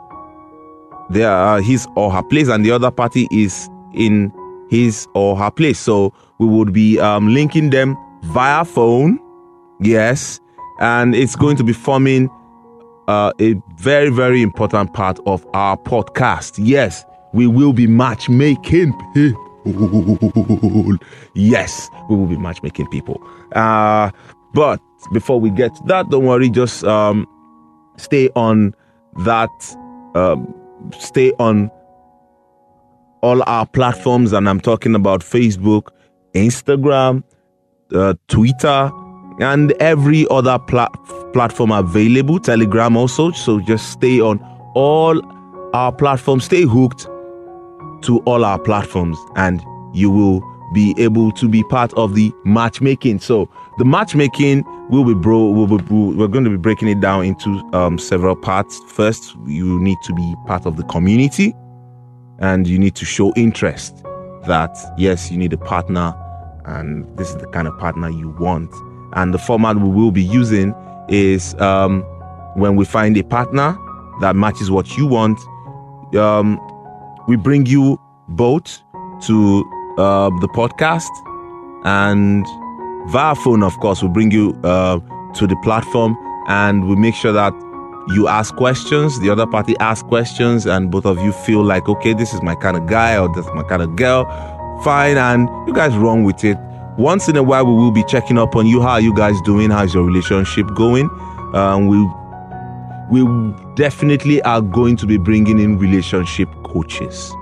their 1.10 1.30
uh, 1.30 1.60
his 1.60 1.86
or 1.96 2.10
her 2.10 2.22
place, 2.22 2.48
and 2.48 2.64
the 2.64 2.72
other 2.72 2.90
party 2.90 3.28
is 3.30 3.68
in 3.94 4.32
his 4.68 5.06
or 5.14 5.36
her 5.36 5.50
place. 5.50 5.78
So 5.78 6.12
we 6.38 6.46
would 6.46 6.72
be 6.72 6.98
um, 6.98 7.32
linking 7.32 7.70
them 7.70 7.96
via 8.24 8.64
phone, 8.64 9.20
yes, 9.80 10.40
and 10.80 11.14
it's 11.14 11.36
going 11.36 11.56
to 11.56 11.64
be 11.64 11.72
forming 11.72 12.28
uh, 13.08 13.32
a 13.40 13.54
very 13.78 14.10
very 14.10 14.42
important 14.42 14.92
part 14.94 15.18
of 15.26 15.46
our 15.54 15.76
podcast. 15.76 16.54
Yes, 16.58 17.04
we 17.32 17.46
will 17.46 17.72
be 17.72 17.86
matchmaking 17.86 18.92
people. 19.14 19.42
Yes, 21.34 21.90
we 22.08 22.14
will 22.14 22.26
be 22.26 22.36
matchmaking 22.36 22.86
people. 22.88 23.20
Uh, 23.52 24.12
but 24.54 24.80
before 25.12 25.40
we 25.40 25.50
get 25.50 25.74
to 25.74 25.82
that, 25.86 26.08
don't 26.08 26.24
worry, 26.24 26.48
just 26.48 26.84
um, 26.84 27.26
stay 27.96 28.30
on 28.36 28.74
that, 29.24 29.50
um, 30.14 30.54
stay 30.98 31.32
on 31.40 31.68
all 33.22 33.42
our 33.48 33.66
platforms, 33.66 34.32
and 34.32 34.48
I'm 34.48 34.60
talking 34.60 34.94
about 34.94 35.20
Facebook, 35.20 35.88
Instagram, 36.32 37.24
uh, 37.92 38.14
Twitter, 38.28 38.90
and 39.40 39.72
every 39.80 40.26
other 40.30 40.58
pla- 40.58 40.88
platform 41.32 41.70
available, 41.70 42.38
Telegram 42.38 42.96
also. 42.96 43.30
So 43.32 43.60
just 43.60 43.90
stay 43.90 44.20
on 44.20 44.40
all 44.74 45.20
our 45.74 45.92
platforms, 45.92 46.44
stay 46.44 46.62
hooked 46.62 47.06
to 48.02 48.18
all 48.26 48.44
our 48.44 48.58
platforms 48.58 49.18
and 49.36 49.62
you 49.94 50.10
will 50.10 50.42
be 50.72 50.94
able 50.98 51.32
to 51.32 51.48
be 51.48 51.62
part 51.64 51.92
of 51.94 52.14
the 52.14 52.32
matchmaking. 52.44 53.20
So 53.20 53.48
the 53.78 53.84
matchmaking 53.84 54.64
will 54.90 55.04
be 55.04 55.14
bro. 55.14 55.50
Will 55.50 55.66
be, 55.78 55.84
we're 55.94 56.28
going 56.28 56.44
to 56.44 56.50
be 56.50 56.56
breaking 56.56 56.88
it 56.88 57.00
down 57.00 57.24
into 57.24 57.50
um, 57.72 57.98
several 57.98 58.36
parts. 58.36 58.80
First, 58.88 59.36
you 59.46 59.80
need 59.80 59.98
to 60.04 60.14
be 60.14 60.34
part 60.46 60.66
of 60.66 60.76
the 60.76 60.84
community, 60.84 61.54
and 62.38 62.66
you 62.66 62.78
need 62.78 62.94
to 62.96 63.04
show 63.04 63.32
interest. 63.34 64.02
That 64.46 64.76
yes, 64.96 65.30
you 65.30 65.38
need 65.38 65.52
a 65.52 65.58
partner, 65.58 66.14
and 66.66 67.06
this 67.16 67.30
is 67.30 67.36
the 67.36 67.48
kind 67.48 67.66
of 67.66 67.78
partner 67.78 68.08
you 68.08 68.30
want. 68.30 68.70
And 69.16 69.34
the 69.34 69.38
format 69.38 69.76
we 69.76 69.88
will 69.88 70.12
be 70.12 70.22
using 70.22 70.74
is 71.08 71.54
um, 71.60 72.02
when 72.54 72.76
we 72.76 72.84
find 72.84 73.16
a 73.16 73.24
partner 73.24 73.76
that 74.20 74.36
matches 74.36 74.70
what 74.70 74.96
you 74.96 75.06
want. 75.06 75.38
Um, 76.14 76.60
we 77.26 77.36
bring 77.36 77.66
you 77.66 78.00
both 78.28 78.82
to 79.22 79.64
uh, 79.98 80.30
the 80.40 80.48
podcast 80.48 81.10
and 81.84 82.46
via 83.08 83.34
phone, 83.34 83.62
of 83.62 83.78
course, 83.80 84.02
we 84.02 84.08
bring 84.08 84.30
you 84.30 84.58
uh, 84.64 84.98
to 85.34 85.46
the 85.46 85.56
platform 85.62 86.16
and 86.48 86.88
we 86.88 86.96
make 86.96 87.14
sure 87.14 87.32
that 87.32 87.52
you 88.08 88.28
ask 88.28 88.54
questions, 88.54 89.18
the 89.20 89.30
other 89.30 89.46
party 89.46 89.76
asks 89.80 90.06
questions, 90.08 90.64
and 90.66 90.90
both 90.90 91.06
of 91.06 91.18
you 91.18 91.32
feel 91.32 91.64
like, 91.64 91.88
okay, 91.88 92.12
this 92.12 92.32
is 92.32 92.40
my 92.42 92.54
kind 92.54 92.76
of 92.76 92.86
guy 92.86 93.18
or 93.18 93.28
this 93.34 93.44
is 93.44 93.52
my 93.54 93.64
kind 93.64 93.82
of 93.82 93.96
girl. 93.96 94.24
Fine, 94.84 95.16
and 95.16 95.48
you 95.66 95.74
guys 95.74 95.96
run 95.96 96.22
with 96.22 96.44
it. 96.44 96.56
Once 96.98 97.28
in 97.28 97.36
a 97.36 97.42
while, 97.42 97.66
we 97.66 97.74
will 97.74 97.90
be 97.90 98.04
checking 98.04 98.38
up 98.38 98.56
on 98.56 98.66
you. 98.66 98.80
How 98.80 98.92
are 98.92 99.00
you 99.00 99.14
guys 99.14 99.38
doing? 99.42 99.70
How's 99.70 99.92
your 99.92 100.04
relationship 100.04 100.66
going? 100.74 101.10
Um, 101.54 101.88
we 101.88 102.02
we 103.10 103.54
definitely 103.74 104.40
are 104.42 104.62
going 104.62 104.96
to 104.96 105.06
be 105.06 105.18
bringing 105.18 105.58
in 105.58 105.78
relationship 105.78 106.48
coaches, 106.64 107.32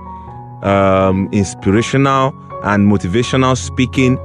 um, 0.63 1.29
inspirational 1.33 2.35
and 2.65 2.91
motivational 2.91 3.57
speaking. 3.57 4.19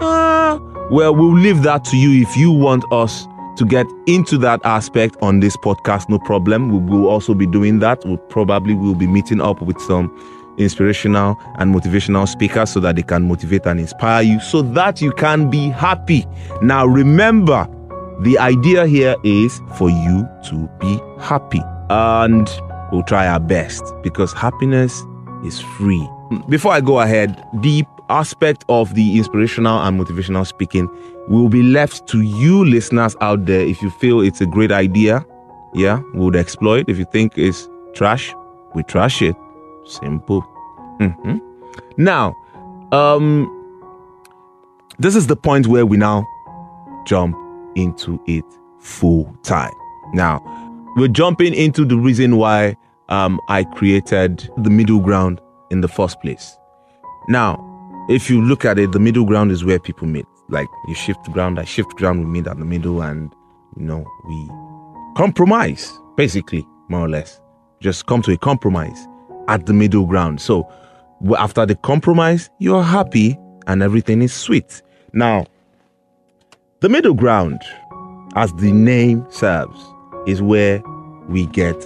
Uh, 0.00 0.58
well, 0.90 1.14
we'll 1.14 1.36
leave 1.36 1.62
that 1.62 1.84
to 1.84 1.96
you 1.98 2.22
if 2.22 2.34
you 2.36 2.50
want 2.50 2.82
us 2.90 3.26
to 3.56 3.66
get 3.66 3.86
into 4.06 4.38
that 4.38 4.60
aspect 4.64 5.14
on 5.20 5.40
this 5.40 5.56
podcast. 5.58 6.08
No 6.08 6.18
problem. 6.18 6.70
We 6.70 6.78
will 6.78 7.06
also 7.08 7.34
be 7.34 7.46
doing 7.46 7.80
that. 7.80 8.02
We'll 8.06 8.16
probably 8.16 8.74
will 8.74 8.94
be 8.94 9.06
meeting 9.06 9.42
up 9.42 9.60
with 9.60 9.78
some 9.82 10.08
inspirational 10.60 11.36
and 11.56 11.74
motivational 11.74 12.28
speakers 12.28 12.70
so 12.70 12.80
that 12.80 12.96
they 12.96 13.02
can 13.02 13.26
motivate 13.26 13.66
and 13.66 13.80
inspire 13.80 14.22
you 14.22 14.40
so 14.40 14.62
that 14.62 15.00
you 15.00 15.12
can 15.12 15.50
be 15.50 15.70
happy. 15.70 16.26
Now, 16.62 16.86
remember, 16.86 17.66
the 18.20 18.38
idea 18.38 18.86
here 18.86 19.16
is 19.24 19.60
for 19.76 19.90
you 19.90 20.28
to 20.44 20.68
be 20.78 21.00
happy. 21.18 21.62
And 21.88 22.48
we'll 22.92 23.02
try 23.02 23.26
our 23.26 23.40
best 23.40 23.82
because 24.02 24.32
happiness 24.32 25.02
is 25.44 25.60
free. 25.60 26.06
Before 26.48 26.72
I 26.72 26.80
go 26.80 27.00
ahead, 27.00 27.42
the 27.54 27.84
aspect 28.08 28.64
of 28.68 28.94
the 28.94 29.16
inspirational 29.16 29.80
and 29.80 29.98
motivational 29.98 30.46
speaking 30.46 30.88
will 31.28 31.48
be 31.48 31.62
left 31.62 32.06
to 32.08 32.20
you 32.20 32.64
listeners 32.64 33.16
out 33.20 33.46
there. 33.46 33.60
If 33.60 33.80
you 33.82 33.90
feel 33.90 34.20
it's 34.20 34.40
a 34.40 34.46
great 34.46 34.70
idea, 34.70 35.24
yeah, 35.74 36.00
we 36.12 36.20
would 36.20 36.36
exploit. 36.36 36.88
If 36.88 36.98
you 36.98 37.06
think 37.06 37.38
it's 37.38 37.68
trash, 37.94 38.34
we 38.74 38.82
trash 38.82 39.22
it. 39.22 39.34
Simple. 39.90 40.42
Mm-hmm. 41.00 41.38
Now, 41.96 42.36
um, 42.92 43.48
this 44.98 45.16
is 45.16 45.26
the 45.26 45.36
point 45.36 45.66
where 45.66 45.84
we 45.84 45.96
now 45.96 46.26
jump 47.06 47.36
into 47.74 48.22
it 48.26 48.44
full 48.78 49.34
time. 49.42 49.72
Now, 50.12 50.42
we're 50.96 51.08
jumping 51.08 51.54
into 51.54 51.84
the 51.84 51.96
reason 51.96 52.36
why 52.36 52.76
um, 53.08 53.40
I 53.48 53.64
created 53.64 54.48
the 54.58 54.70
middle 54.70 55.00
ground 55.00 55.40
in 55.70 55.80
the 55.80 55.88
first 55.88 56.20
place. 56.20 56.56
Now, 57.28 57.66
if 58.08 58.30
you 58.30 58.42
look 58.42 58.64
at 58.64 58.78
it, 58.78 58.92
the 58.92 58.98
middle 59.00 59.24
ground 59.24 59.50
is 59.50 59.64
where 59.64 59.78
people 59.78 60.06
meet. 60.06 60.26
Like 60.48 60.68
you 60.88 60.94
shift 60.94 61.30
ground, 61.32 61.58
I 61.58 61.64
shift 61.64 61.96
ground, 61.96 62.20
we 62.20 62.26
meet 62.26 62.46
at 62.46 62.58
the 62.58 62.64
middle, 62.64 63.02
and 63.02 63.32
you 63.76 63.84
know 63.84 64.04
we 64.26 64.50
compromise, 65.16 65.92
basically, 66.16 66.66
more 66.88 67.02
or 67.02 67.08
less. 67.08 67.40
Just 67.80 68.06
come 68.06 68.20
to 68.22 68.32
a 68.32 68.36
compromise 68.36 69.06
at 69.50 69.66
the 69.66 69.74
middle 69.74 70.06
ground. 70.06 70.40
So 70.40 70.66
after 71.36 71.66
the 71.66 71.74
compromise, 71.74 72.48
you're 72.60 72.82
happy 72.82 73.36
and 73.66 73.82
everything 73.82 74.22
is 74.22 74.32
sweet. 74.32 74.80
Now, 75.12 75.44
the 76.80 76.88
middle 76.88 77.14
ground, 77.14 77.60
as 78.36 78.52
the 78.54 78.72
name 78.72 79.26
serves, 79.28 79.78
is 80.26 80.40
where 80.40 80.82
we 81.28 81.46
get 81.46 81.76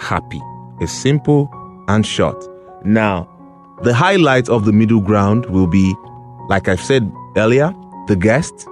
happy. 0.00 0.40
It's 0.80 0.90
simple 0.92 1.48
and 1.88 2.04
short. 2.04 2.42
Now, 2.84 3.28
the 3.82 3.94
highlight 3.94 4.48
of 4.48 4.64
the 4.64 4.72
middle 4.72 5.00
ground 5.00 5.46
will 5.46 5.66
be, 5.66 5.94
like 6.48 6.68
I've 6.68 6.80
said 6.80 7.10
earlier, 7.36 7.74
the 8.08 8.16
guest 8.16 8.66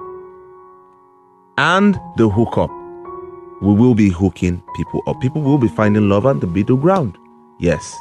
and 1.57 1.99
the 2.17 2.27
hookup. 2.27 2.71
We 3.61 3.73
will 3.73 3.93
be 3.93 4.09
hooking 4.09 4.63
people 4.75 5.03
up. 5.05 5.19
People 5.21 5.41
will 5.41 5.57
be 5.57 5.67
finding 5.67 6.09
love 6.09 6.25
on 6.25 6.39
the 6.39 6.47
middle 6.47 6.77
ground. 6.77 7.17
Yes. 7.59 7.95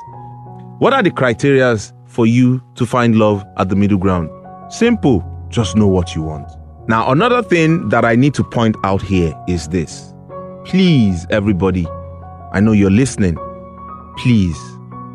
What 0.79 0.93
are 0.93 1.03
the 1.03 1.11
criterias 1.11 1.93
for 2.07 2.25
you 2.25 2.63
to 2.77 2.87
find 2.87 3.17
love 3.17 3.45
at 3.57 3.69
the 3.69 3.75
middle 3.75 3.99
ground? 3.99 4.31
Simple. 4.73 5.25
Just 5.49 5.75
know 5.75 5.89
what 5.89 6.15
you 6.15 6.23
want. 6.23 6.49
Now, 6.87 7.11
another 7.11 7.43
thing 7.43 7.89
that 7.89 8.05
I 8.05 8.15
need 8.15 8.33
to 8.35 8.45
point 8.45 8.77
out 8.85 9.03
here 9.03 9.35
is 9.49 9.67
this. 9.71 10.15
Please, 10.65 11.27
everybody, 11.31 11.85
I 12.53 12.61
know 12.61 12.71
you're 12.71 12.93
listening. 12.93 13.37
Please, 14.19 14.57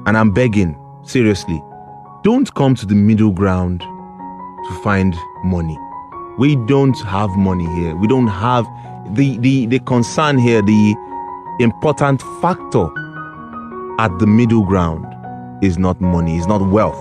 and 0.05 0.17
I'm 0.17 0.34
begging, 0.34 0.77
seriously, 1.05 1.62
don't 2.24 2.53
come 2.55 2.75
to 2.75 2.86
the 2.86 2.96
middle 2.96 3.32
ground 3.32 3.79
to 3.79 4.79
find 4.84 5.15
money. 5.46 5.79
We 6.38 6.58
don't 6.65 7.00
have 7.03 7.29
money 7.38 7.67
here. 7.79 7.96
We 7.96 8.08
don't 8.08 8.27
have 8.27 8.65
the 9.15 9.38
the 9.38 9.67
the 9.67 9.79
concern 9.79 10.39
here, 10.39 10.62
the 10.62 10.96
important 11.62 12.22
factor 12.41 12.89
at 14.00 14.12
the 14.20 14.27
middle 14.27 14.65
ground 14.65 15.05
is 15.63 15.77
not 15.77 16.00
money, 16.01 16.38
is 16.38 16.48
not 16.48 16.62
wealth, 16.70 17.00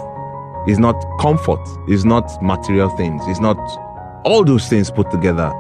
is 0.69 0.79
not 0.79 0.95
comfort, 1.21 1.61
is 1.89 2.05
not 2.05 2.31
material 2.43 2.89
things, 2.97 3.27
is 3.27 3.41
not 3.41 3.59
all 4.25 4.45
those 4.45 4.69
things 4.69 4.91
put 4.91 5.11
together. 5.11 5.53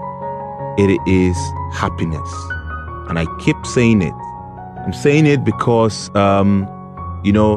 It 0.78 1.00
is 1.06 1.36
happiness. 1.72 2.28
And 3.08 3.18
I 3.18 3.26
keep 3.40 3.56
saying 3.66 4.02
it. 4.02 4.14
I'm 4.84 4.92
saying 4.92 5.26
it 5.26 5.44
because, 5.44 6.14
um, 6.14 6.68
you 7.24 7.32
know, 7.32 7.54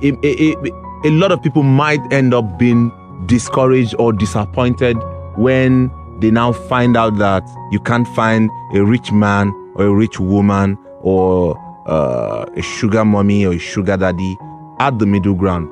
it, 0.00 0.14
it, 0.22 0.56
it, 0.64 0.74
a 1.04 1.10
lot 1.10 1.32
of 1.32 1.42
people 1.42 1.62
might 1.62 2.00
end 2.12 2.32
up 2.32 2.58
being 2.58 2.90
discouraged 3.26 3.94
or 3.98 4.12
disappointed 4.12 4.96
when 5.36 5.90
they 6.20 6.30
now 6.30 6.52
find 6.52 6.96
out 6.96 7.18
that 7.18 7.42
you 7.70 7.80
can't 7.80 8.06
find 8.08 8.50
a 8.74 8.84
rich 8.84 9.12
man 9.12 9.52
or 9.74 9.86
a 9.86 9.94
rich 9.94 10.18
woman 10.20 10.78
or 11.02 11.56
uh, 11.90 12.46
a 12.56 12.62
sugar 12.62 13.04
mommy 13.04 13.44
or 13.44 13.52
a 13.52 13.58
sugar 13.58 13.96
daddy 13.96 14.38
at 14.78 14.98
the 14.98 15.06
middle 15.06 15.34
ground. 15.34 15.68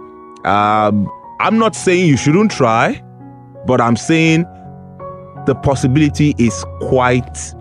Um, 0.47 1.11
I'm 1.41 1.59
not 1.59 1.75
saying 1.75 2.07
you 2.07 2.17
shouldn't 2.17 2.51
try, 2.51 3.03
but 3.67 3.81
I'm 3.81 3.97
saying 3.97 4.43
the 5.47 5.55
possibility 5.55 6.35
is 6.39 6.65
quite 6.81 7.55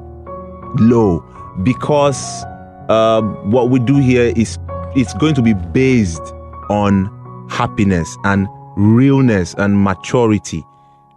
low 0.80 1.24
because 1.64 2.44
uh, 2.90 3.22
what 3.22 3.70
we 3.70 3.80
do 3.80 3.98
here 3.98 4.34
is 4.36 4.58
it's 4.96 5.14
going 5.14 5.36
to 5.36 5.42
be 5.42 5.54
based 5.54 6.34
on 6.70 7.14
happiness 7.50 8.18
and 8.24 8.48
realness 8.76 9.54
and 9.58 9.84
maturity. 9.84 10.66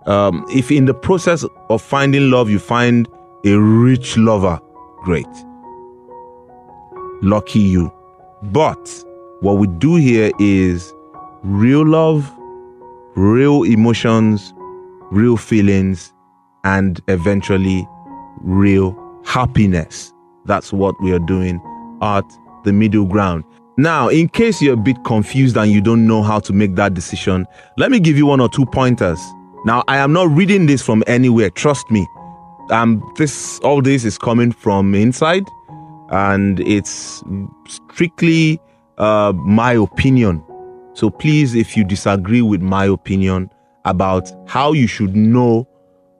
Um, 0.06 0.46
if 0.50 0.70
in 0.70 0.84
the 0.84 0.94
process 0.94 1.44
of 1.68 1.82
finding 1.82 2.30
love 2.30 2.50
you 2.50 2.58
find 2.58 3.08
a 3.44 3.54
rich 3.54 4.16
lover, 4.16 4.58
great. 5.02 5.26
Lucky 7.22 7.60
you. 7.60 7.92
But 8.42 9.04
what 9.40 9.54
we 9.54 9.66
do 9.66 9.96
here 9.96 10.30
is 10.38 10.92
real 11.42 11.86
love, 11.86 12.30
real 13.14 13.62
emotions, 13.64 14.54
real 15.10 15.36
feelings, 15.36 16.12
and 16.64 17.00
eventually 17.08 17.86
real 18.40 18.96
happiness. 19.24 20.12
That's 20.44 20.72
what 20.72 20.94
we 21.02 21.12
are 21.12 21.18
doing 21.18 21.60
at 22.02 22.24
the 22.64 22.72
middle 22.72 23.04
ground. 23.04 23.44
Now, 23.76 24.08
in 24.08 24.28
case 24.28 24.60
you're 24.60 24.74
a 24.74 24.76
bit 24.76 25.02
confused 25.04 25.56
and 25.56 25.70
you 25.70 25.80
don't 25.80 26.06
know 26.06 26.22
how 26.22 26.38
to 26.40 26.52
make 26.52 26.74
that 26.74 26.94
decision, 26.94 27.46
let 27.78 27.90
me 27.90 27.98
give 27.98 28.16
you 28.16 28.26
one 28.26 28.40
or 28.40 28.48
two 28.48 28.66
pointers. 28.66 29.18
Now, 29.64 29.84
I 29.88 29.98
am 29.98 30.12
not 30.12 30.28
reading 30.30 30.66
this 30.66 30.82
from 30.82 31.02
anywhere, 31.06 31.50
trust 31.50 31.90
me. 31.90 32.06
Um, 32.70 33.02
this 33.16 33.58
all 33.60 33.82
this 33.82 34.04
is 34.04 34.16
coming 34.16 34.52
from 34.52 34.94
inside, 34.94 35.44
and 36.10 36.60
it's 36.60 37.22
strictly 37.68 38.60
uh, 38.98 39.32
my 39.34 39.72
opinion. 39.72 40.44
So 40.94 41.08
please, 41.08 41.54
if 41.54 41.76
you 41.76 41.84
disagree 41.84 42.42
with 42.42 42.60
my 42.60 42.86
opinion 42.86 43.50
about 43.84 44.30
how 44.48 44.72
you 44.72 44.86
should 44.86 45.16
know 45.16 45.66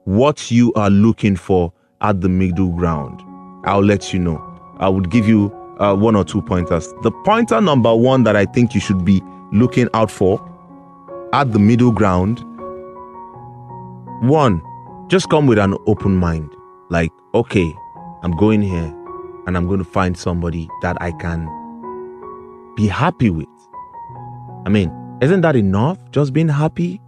what 0.05 0.49
you 0.49 0.73
are 0.73 0.89
looking 0.89 1.35
for 1.35 1.71
at 2.01 2.21
the 2.21 2.29
middle 2.29 2.69
ground, 2.69 3.21
I'll 3.65 3.83
let 3.83 4.13
you 4.13 4.19
know. 4.19 4.47
I 4.79 4.89
would 4.89 5.11
give 5.11 5.27
you 5.27 5.53
uh, 5.79 5.95
one 5.95 6.15
or 6.15 6.23
two 6.23 6.41
pointers. 6.41 6.87
The 7.03 7.11
pointer 7.25 7.61
number 7.61 7.93
one 7.95 8.23
that 8.23 8.35
I 8.35 8.45
think 8.45 8.73
you 8.73 8.81
should 8.81 9.05
be 9.05 9.21
looking 9.51 9.89
out 9.93 10.09
for 10.09 10.39
at 11.33 11.51
the 11.51 11.59
middle 11.59 11.91
ground 11.91 12.43
one, 14.21 14.61
just 15.07 15.29
come 15.29 15.47
with 15.47 15.57
an 15.57 15.75
open 15.87 16.15
mind. 16.15 16.49
Like, 16.89 17.11
okay, 17.33 17.75
I'm 18.21 18.31
going 18.31 18.61
here 18.61 18.95
and 19.47 19.57
I'm 19.57 19.67
going 19.67 19.79
to 19.79 19.89
find 19.89 20.17
somebody 20.17 20.69
that 20.81 20.97
I 21.01 21.11
can 21.13 21.45
be 22.75 22.87
happy 22.87 23.29
with. 23.29 23.47
I 24.65 24.69
mean, 24.69 24.91
isn't 25.21 25.41
that 25.41 25.55
enough? 25.55 25.97
Just 26.11 26.33
being 26.33 26.49
happy? 26.49 27.01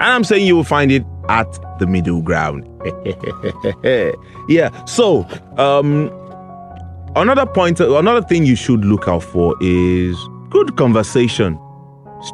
And 0.00 0.08
I'm 0.08 0.24
saying 0.24 0.46
you 0.46 0.56
will 0.56 0.64
find 0.64 0.90
it 0.90 1.04
at 1.28 1.78
the 1.78 1.86
middle 1.86 2.22
ground. 2.22 2.66
yeah. 4.48 4.84
So, 4.86 5.26
um, 5.58 6.10
Another 7.16 7.44
point, 7.44 7.80
another 7.80 8.22
thing 8.22 8.44
you 8.46 8.54
should 8.54 8.84
look 8.84 9.08
out 9.08 9.24
for 9.24 9.56
is 9.60 10.16
good 10.48 10.76
conversation, 10.76 11.58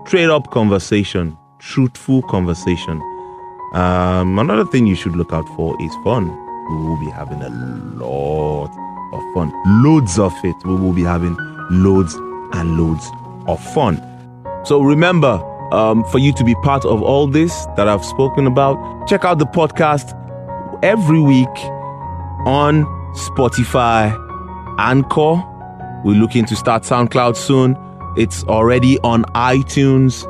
straight 0.04 0.28
up 0.28 0.50
conversation, 0.50 1.34
truthful 1.60 2.20
conversation. 2.24 3.00
Um, 3.72 4.38
another 4.38 4.66
thing 4.66 4.86
you 4.86 4.94
should 4.94 5.16
look 5.16 5.32
out 5.32 5.48
for 5.56 5.74
is 5.82 5.94
fun. 6.04 6.28
We 6.70 6.76
will 6.76 6.98
be 6.98 7.10
having 7.10 7.42
a 7.42 7.48
lot 7.48 8.70
of 9.12 9.34
fun, 9.34 9.52
loads 9.82 10.18
of 10.18 10.32
it. 10.44 10.56
We 10.64 10.74
will 10.74 10.92
be 10.92 11.02
having 11.02 11.36
loads 11.70 12.14
and 12.52 12.78
loads 12.78 13.08
of 13.46 13.62
fun. 13.72 14.02
So 14.64 14.82
remember, 14.82 15.42
um, 15.72 16.04
for 16.04 16.18
you 16.18 16.32
to 16.34 16.44
be 16.44 16.54
part 16.56 16.84
of 16.84 17.02
all 17.02 17.26
this 17.26 17.66
that 17.76 17.88
I've 17.88 18.04
spoken 18.04 18.46
about, 18.46 19.06
check 19.06 19.24
out 19.24 19.38
the 19.38 19.46
podcast 19.46 20.12
every 20.82 21.20
week 21.20 21.56
on 22.46 22.84
Spotify 23.14 24.14
Anchor. 24.78 25.42
We're 26.04 26.20
looking 26.20 26.44
to 26.46 26.56
start 26.56 26.82
SoundCloud 26.82 27.36
soon. 27.36 27.76
It's 28.16 28.44
already 28.44 28.98
on 29.00 29.24
iTunes 29.34 30.26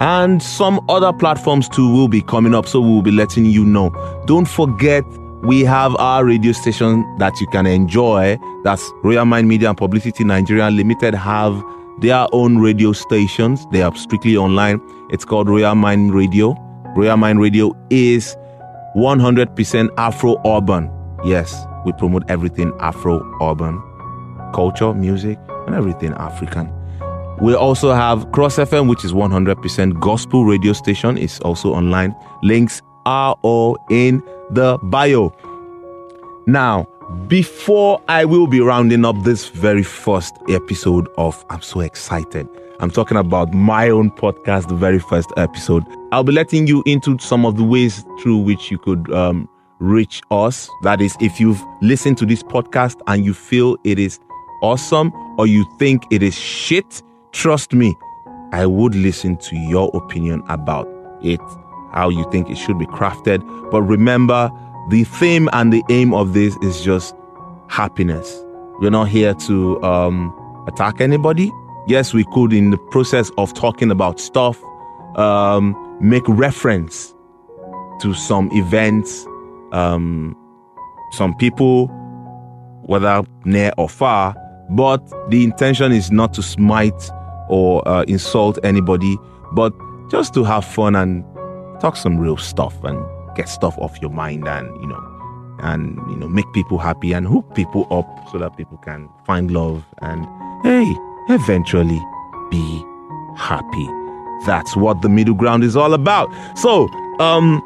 and 0.00 0.42
some 0.42 0.82
other 0.88 1.12
platforms 1.12 1.68
too 1.68 1.92
will 1.92 2.08
be 2.08 2.22
coming 2.22 2.54
up, 2.54 2.66
so 2.66 2.80
we'll 2.80 3.02
be 3.02 3.10
letting 3.10 3.44
you 3.44 3.64
know. 3.66 3.90
Don't 4.24 4.48
forget, 4.48 5.04
we 5.42 5.64
have 5.64 5.96
our 5.96 6.24
radio 6.24 6.52
station 6.52 7.04
that 7.18 7.40
you 7.40 7.46
can 7.48 7.66
enjoy. 7.66 8.38
That's 8.64 8.90
Royal 9.02 9.24
Mind 9.24 9.48
Media 9.48 9.68
and 9.68 9.78
Publicity 9.78 10.24
Nigeria 10.24 10.70
Limited 10.70 11.14
have 11.14 11.62
their 12.00 12.26
own 12.32 12.58
radio 12.58 12.92
stations. 12.92 13.66
They 13.72 13.82
are 13.82 13.94
strictly 13.96 14.36
online. 14.36 14.80
It's 15.10 15.24
called 15.24 15.48
Royal 15.48 15.74
Mind 15.74 16.14
Radio. 16.14 16.54
Royal 16.96 17.16
Mind 17.16 17.40
Radio 17.40 17.74
is 17.90 18.36
100% 18.96 19.88
Afro 19.96 20.40
urban. 20.46 20.90
Yes, 21.24 21.54
we 21.84 21.92
promote 21.92 22.24
everything 22.28 22.72
Afro 22.80 23.20
urban 23.42 23.82
culture, 24.52 24.92
music, 24.94 25.38
and 25.66 25.74
everything 25.74 26.12
African. 26.14 26.72
We 27.40 27.54
also 27.54 27.92
have 27.92 28.30
Cross 28.32 28.56
FM, 28.56 28.88
which 28.88 29.04
is 29.04 29.12
100% 29.12 29.98
gospel 30.00 30.44
radio 30.44 30.72
station. 30.72 31.16
It's 31.16 31.40
also 31.40 31.72
online. 31.72 32.14
Links 32.42 32.82
are 33.06 33.36
all 33.42 33.78
in 33.90 34.22
the 34.50 34.78
bio. 34.82 35.34
Now, 36.46 36.86
before 37.26 38.00
I 38.08 38.24
will 38.24 38.46
be 38.46 38.60
rounding 38.60 39.04
up 39.04 39.16
this 39.24 39.48
very 39.48 39.82
first 39.82 40.34
episode 40.48 41.08
of 41.16 41.44
I'm 41.50 41.62
so 41.62 41.80
excited. 41.80 42.48
I'm 42.80 42.90
talking 42.90 43.16
about 43.16 43.52
my 43.52 43.90
own 43.90 44.10
podcast, 44.10 44.68
the 44.68 44.74
very 44.74 44.98
first 44.98 45.30
episode. 45.36 45.84
I'll 46.12 46.24
be 46.24 46.32
letting 46.32 46.66
you 46.66 46.82
into 46.86 47.18
some 47.18 47.44
of 47.44 47.56
the 47.56 47.64
ways 47.64 48.04
through 48.20 48.38
which 48.38 48.70
you 48.70 48.78
could 48.78 49.12
um, 49.12 49.48
reach 49.80 50.22
us. 50.30 50.68
That 50.82 51.02
is, 51.02 51.16
if 51.20 51.38
you've 51.40 51.62
listened 51.82 52.16
to 52.18 52.26
this 52.26 52.42
podcast 52.42 53.00
and 53.06 53.24
you 53.24 53.34
feel 53.34 53.76
it 53.84 53.98
is 53.98 54.18
awesome 54.62 55.12
or 55.38 55.46
you 55.46 55.66
think 55.78 56.04
it 56.10 56.22
is 56.22 56.34
shit, 56.38 57.02
trust 57.32 57.74
me, 57.74 57.94
I 58.52 58.66
would 58.66 58.94
listen 58.94 59.36
to 59.36 59.56
your 59.56 59.90
opinion 59.94 60.42
about 60.48 60.88
it, 61.22 61.40
how 61.92 62.08
you 62.08 62.28
think 62.30 62.48
it 62.48 62.56
should 62.56 62.78
be 62.78 62.86
crafted. 62.86 63.40
But 63.70 63.82
remember, 63.82 64.50
the 64.88 65.04
theme 65.04 65.48
and 65.52 65.72
the 65.72 65.82
aim 65.88 66.12
of 66.14 66.32
this 66.32 66.56
is 66.62 66.82
just 66.82 67.14
happiness. 67.68 68.42
We're 68.80 68.90
not 68.90 69.08
here 69.08 69.34
to 69.34 69.82
um, 69.82 70.64
attack 70.66 71.00
anybody. 71.00 71.50
Yes, 71.86 72.14
we 72.14 72.24
could, 72.32 72.52
in 72.52 72.70
the 72.70 72.78
process 72.78 73.30
of 73.38 73.52
talking 73.54 73.90
about 73.90 74.20
stuff, 74.20 74.62
um, 75.16 75.76
make 76.00 76.26
reference 76.26 77.14
to 78.00 78.14
some 78.14 78.50
events, 78.52 79.26
um, 79.72 80.36
some 81.12 81.34
people, 81.36 81.88
whether 82.82 83.22
near 83.44 83.72
or 83.76 83.88
far. 83.88 84.34
But 84.70 85.02
the 85.30 85.44
intention 85.44 85.92
is 85.92 86.10
not 86.10 86.32
to 86.34 86.42
smite 86.42 87.10
or 87.48 87.86
uh, 87.86 88.04
insult 88.04 88.58
anybody, 88.62 89.18
but 89.52 89.72
just 90.10 90.32
to 90.34 90.44
have 90.44 90.64
fun 90.64 90.96
and 90.96 91.24
talk 91.80 91.96
some 91.96 92.18
real 92.18 92.36
stuff 92.36 92.84
and 92.84 93.04
get 93.34 93.48
stuff 93.48 93.76
off 93.78 94.00
your 94.00 94.10
mind 94.10 94.46
and 94.46 94.68
you 94.80 94.86
know 94.86 95.56
and 95.62 95.96
you 96.10 96.16
know 96.16 96.28
make 96.28 96.50
people 96.52 96.78
happy 96.78 97.12
and 97.12 97.26
hook 97.26 97.54
people 97.54 97.86
up 97.90 98.06
so 98.30 98.38
that 98.38 98.56
people 98.56 98.76
can 98.78 99.08
find 99.26 99.50
love 99.50 99.84
and 100.02 100.26
hey 100.62 100.94
eventually 101.28 102.00
be 102.50 102.84
happy. 103.36 103.88
That's 104.46 104.74
what 104.76 105.02
the 105.02 105.08
middle 105.08 105.34
ground 105.34 105.64
is 105.64 105.76
all 105.76 105.94
about. 105.94 106.28
So 106.58 106.88
um 107.18 107.62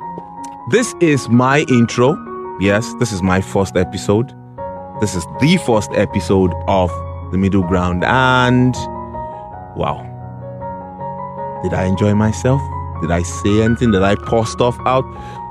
this 0.71 0.95
is 1.01 1.29
my 1.29 1.65
intro. 1.69 2.17
Yes 2.61 2.95
this 3.01 3.13
is 3.13 3.23
my 3.23 3.41
first 3.41 3.77
episode. 3.77 4.33
This 5.01 5.15
is 5.15 5.27
the 5.41 5.57
first 5.67 5.91
episode 5.95 6.53
of 6.69 6.91
the 7.33 7.39
middle 7.39 7.63
ground 7.63 8.05
and 8.05 8.75
wow. 9.77 10.11
Did 11.63 11.73
i 11.73 11.85
enjoy 11.85 12.15
myself 12.15 12.61
did 13.05 13.11
i 13.11 13.23
say 13.23 13.63
anything 13.63 13.91
did 13.91 14.03
i 14.03 14.15
pour 14.15 14.47
stuff 14.47 14.77
out 14.87 15.05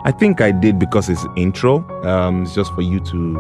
I 0.06 0.12
think 0.12 0.42
I 0.42 0.52
did 0.52 0.80
because 0.80 1.10
it's 1.10 1.26
intro. 1.38 1.78
Um, 2.04 2.44
it's 2.44 2.54
just 2.54 2.74
for 2.74 2.82
you 2.82 3.00
to 3.00 3.39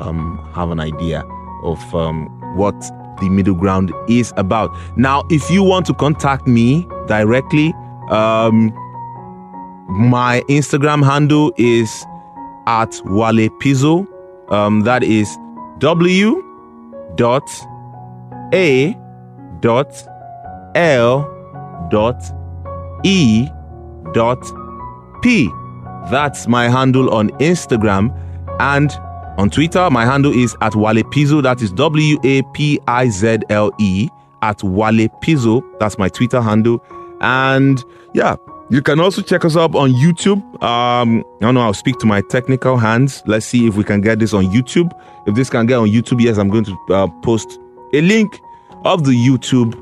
um, 0.00 0.38
have 0.54 0.70
an 0.70 0.78
idea 0.78 1.24
of 1.64 1.94
um, 1.94 2.26
what 2.54 2.78
the 3.20 3.30
middle 3.30 3.54
ground 3.54 3.92
is 4.08 4.32
about. 4.36 4.76
Now, 4.96 5.22
if 5.30 5.50
you 5.50 5.62
want 5.62 5.86
to 5.86 5.94
contact 5.94 6.46
me 6.46 6.86
directly, 7.06 7.72
um, 8.10 8.72
my 9.88 10.42
Instagram 10.48 11.02
handle 11.02 11.52
is 11.56 12.04
at 12.66 13.00
Wale 13.06 13.48
Pizzo. 13.60 14.06
Um, 14.52 14.82
that 14.82 15.02
is 15.02 15.38
W 15.78 16.42
dot 17.14 17.48
A 18.52 18.94
dot 19.60 19.94
L 20.74 21.22
dot 21.90 22.22
E 23.04 23.46
dot 24.12 24.42
P. 25.22 25.50
That's 26.10 26.48
my 26.48 26.68
handle 26.68 27.12
on 27.14 27.30
Instagram. 27.38 28.10
And 28.60 28.90
on 29.38 29.50
Twitter, 29.50 29.88
my 29.90 30.04
handle 30.04 30.32
is 30.32 30.56
at 30.60 30.74
Wale 30.74 31.02
Pizzo. 31.04 31.42
That 31.42 31.62
is 31.62 31.72
W 31.72 32.18
A 32.24 32.42
P 32.54 32.80
I 32.86 33.08
Z 33.08 33.38
L 33.50 33.70
E 33.78 34.08
at 34.42 34.62
Wale 34.62 35.08
Pizzo. 35.22 35.62
That's 35.78 35.98
my 35.98 36.08
Twitter 36.08 36.40
handle. 36.40 36.84
And 37.20 37.82
yeah, 38.14 38.36
you 38.68 38.82
can 38.82 39.00
also 39.00 39.22
check 39.22 39.44
us 39.44 39.54
up 39.54 39.74
on 39.74 39.92
YouTube. 39.92 40.42
Um, 40.62 41.24
I 41.40 41.40
don't 41.40 41.54
know, 41.54 41.60
I'll 41.60 41.74
speak 41.74 41.98
to 41.98 42.06
my 42.06 42.20
technical 42.22 42.76
hands. 42.76 43.22
Let's 43.26 43.46
see 43.46 43.66
if 43.66 43.76
we 43.76 43.84
can 43.84 44.00
get 44.00 44.18
this 44.18 44.34
on 44.34 44.46
YouTube. 44.46 44.90
If 45.26 45.34
this 45.34 45.48
can 45.48 45.66
get 45.66 45.76
on 45.76 45.88
YouTube, 45.88 46.20
yes, 46.20 46.38
I'm 46.38 46.48
going 46.48 46.64
to 46.64 46.76
uh, 46.90 47.06
post 47.22 47.58
a 47.94 48.00
link 48.00 48.40
of 48.84 49.04
the 49.04 49.12
YouTube 49.12 49.74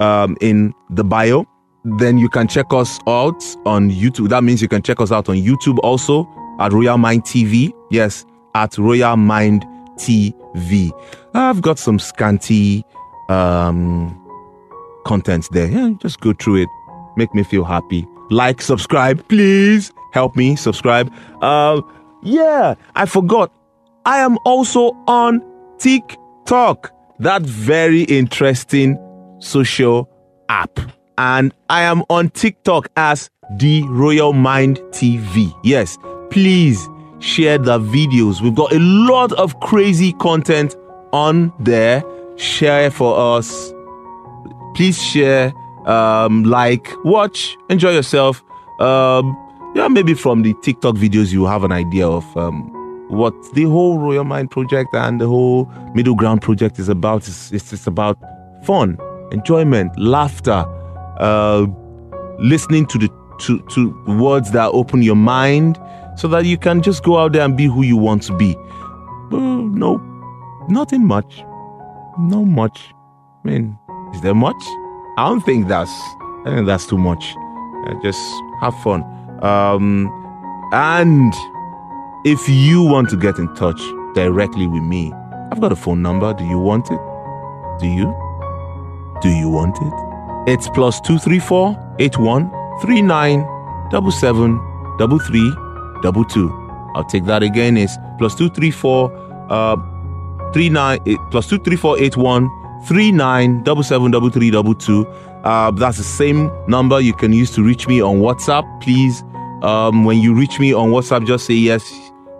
um, 0.00 0.36
in 0.40 0.74
the 0.90 1.04
bio 1.04 1.46
then 1.84 2.18
you 2.18 2.28
can 2.28 2.48
check 2.48 2.66
us 2.72 2.98
out 3.06 3.42
on 3.64 3.90
YouTube. 3.90 4.28
That 4.28 4.44
means 4.44 4.60
you 4.60 4.68
can 4.68 4.82
check 4.82 5.00
us 5.00 5.12
out 5.12 5.28
on 5.28 5.36
YouTube 5.36 5.78
also 5.82 6.28
at 6.58 6.72
Royal 6.72 6.98
Mind 6.98 7.24
TV. 7.24 7.72
Yes, 7.90 8.24
at 8.54 8.76
Royal 8.78 9.16
Mind 9.16 9.64
TV. 9.96 10.90
I've 11.34 11.62
got 11.62 11.78
some 11.78 11.98
scanty 11.98 12.84
um, 13.28 14.14
content 15.06 15.48
there. 15.52 15.68
Yeah, 15.68 15.90
just 16.00 16.20
go 16.20 16.32
through 16.32 16.62
it. 16.62 16.68
Make 17.16 17.34
me 17.34 17.42
feel 17.42 17.64
happy. 17.64 18.06
Like, 18.30 18.60
subscribe, 18.60 19.26
please. 19.28 19.92
Help 20.12 20.36
me 20.36 20.56
subscribe. 20.56 21.12
Uh, 21.42 21.80
yeah, 22.22 22.74
I 22.94 23.06
forgot. 23.06 23.52
I 24.04 24.18
am 24.18 24.38
also 24.44 24.92
on 25.06 25.42
TikTok. 25.78 26.92
That 27.18 27.42
very 27.42 28.02
interesting 28.02 28.96
social 29.40 30.08
app 30.48 30.78
and 31.18 31.52
I 31.68 31.82
am 31.82 32.04
on 32.08 32.30
TikTok 32.30 32.88
as 32.96 33.28
the 33.56 33.82
Royal 33.88 34.32
Mind 34.32 34.78
TV. 34.92 35.52
Yes, 35.64 35.98
please 36.30 36.88
share 37.18 37.58
the 37.58 37.78
videos. 37.78 38.40
We've 38.40 38.54
got 38.54 38.72
a 38.72 38.78
lot 38.78 39.32
of 39.32 39.58
crazy 39.60 40.12
content 40.14 40.76
on 41.12 41.52
there. 41.58 42.04
Share 42.36 42.90
for 42.92 43.36
us. 43.36 43.72
Please 44.76 45.02
share, 45.02 45.52
um, 45.86 46.44
like, 46.44 46.88
watch, 47.04 47.56
enjoy 47.68 47.90
yourself. 47.90 48.44
Um, 48.78 49.36
yeah, 49.74 49.88
maybe 49.88 50.14
from 50.14 50.42
the 50.42 50.54
TikTok 50.62 50.94
videos 50.94 51.32
you 51.32 51.46
have 51.46 51.64
an 51.64 51.72
idea 51.72 52.06
of 52.06 52.36
um, 52.36 52.70
what 53.08 53.34
the 53.54 53.64
whole 53.64 53.98
Royal 53.98 54.22
Mind 54.22 54.52
project 54.52 54.94
and 54.94 55.20
the 55.20 55.26
whole 55.26 55.64
Middle 55.94 56.14
Ground 56.14 56.42
project 56.42 56.78
is 56.78 56.88
about. 56.88 57.26
It's, 57.26 57.50
it's, 57.50 57.72
it's 57.72 57.88
about 57.88 58.16
fun, 58.64 58.98
enjoyment, 59.32 59.98
laughter 59.98 60.64
uh, 61.18 61.66
listening 62.38 62.86
to 62.86 62.98
the 62.98 63.08
to, 63.40 63.60
to 63.70 63.90
words 64.18 64.50
that 64.52 64.70
open 64.72 65.02
your 65.02 65.16
mind 65.16 65.78
so 66.16 66.26
that 66.28 66.44
you 66.44 66.58
can 66.58 66.82
just 66.82 67.04
go 67.04 67.18
out 67.18 67.32
there 67.32 67.42
and 67.42 67.56
be 67.56 67.66
who 67.66 67.82
you 67.82 67.96
want 67.96 68.22
to 68.24 68.36
be. 68.36 68.56
Uh, 69.30 69.36
no, 69.36 69.96
nothing 70.68 71.06
much. 71.06 71.44
No 72.18 72.44
much. 72.44 72.92
I 73.44 73.48
mean, 73.48 73.78
is 74.14 74.20
there 74.22 74.34
much? 74.34 74.60
I 75.16 75.28
don't 75.28 75.40
think 75.42 75.68
that's. 75.68 75.92
I 76.44 76.54
think 76.54 76.66
that's 76.66 76.86
too 76.86 76.98
much. 76.98 77.34
Uh, 77.86 77.94
just 78.02 78.20
have 78.60 78.74
fun. 78.82 79.02
Um, 79.42 80.10
and 80.72 81.32
if 82.24 82.48
you 82.48 82.82
want 82.82 83.08
to 83.10 83.16
get 83.16 83.38
in 83.38 83.54
touch 83.54 83.80
directly 84.14 84.66
with 84.66 84.82
me, 84.82 85.12
I've 85.52 85.60
got 85.60 85.72
a 85.72 85.76
phone 85.76 86.02
number. 86.02 86.34
Do 86.34 86.44
you 86.44 86.58
want 86.58 86.90
it? 86.90 87.00
Do 87.80 87.86
you? 87.86 88.14
Do 89.22 89.28
you 89.28 89.48
want 89.48 89.76
it? 89.80 90.07
It's 90.48 90.66
plus 90.70 90.98
234 91.02 91.96
81 91.98 92.50
39 92.80 93.46
77 93.90 94.58
33 94.98 95.52
22. 96.00 96.90
I'll 96.94 97.04
take 97.04 97.26
that 97.26 97.42
again. 97.42 97.76
It's 97.76 97.98
plus 98.16 98.34
234 98.34 99.12
uh, 99.50 99.76
39 100.54 101.00
eh, 101.06 101.16
plus 101.30 101.48
234 101.48 101.98
81 101.98 102.50
39 102.86 103.62
77 103.66 105.04
Uh, 105.44 105.70
that's 105.72 105.98
the 105.98 106.02
same 106.02 106.50
number 106.66 106.98
you 106.98 107.12
can 107.12 107.34
use 107.34 107.50
to 107.50 107.62
reach 107.62 107.86
me 107.86 108.00
on 108.00 108.20
WhatsApp. 108.20 108.64
Please, 108.80 109.22
um, 109.62 110.06
when 110.06 110.16
you 110.16 110.34
reach 110.34 110.58
me 110.58 110.72
on 110.72 110.92
WhatsApp, 110.92 111.26
just 111.26 111.44
say 111.44 111.52
yes 111.52 111.92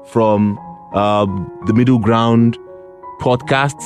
from 0.07 0.59
uh, 0.95 1.27
the 1.67 1.75
Middle 1.75 1.99
Ground 1.99 2.57
podcast. 3.21 3.77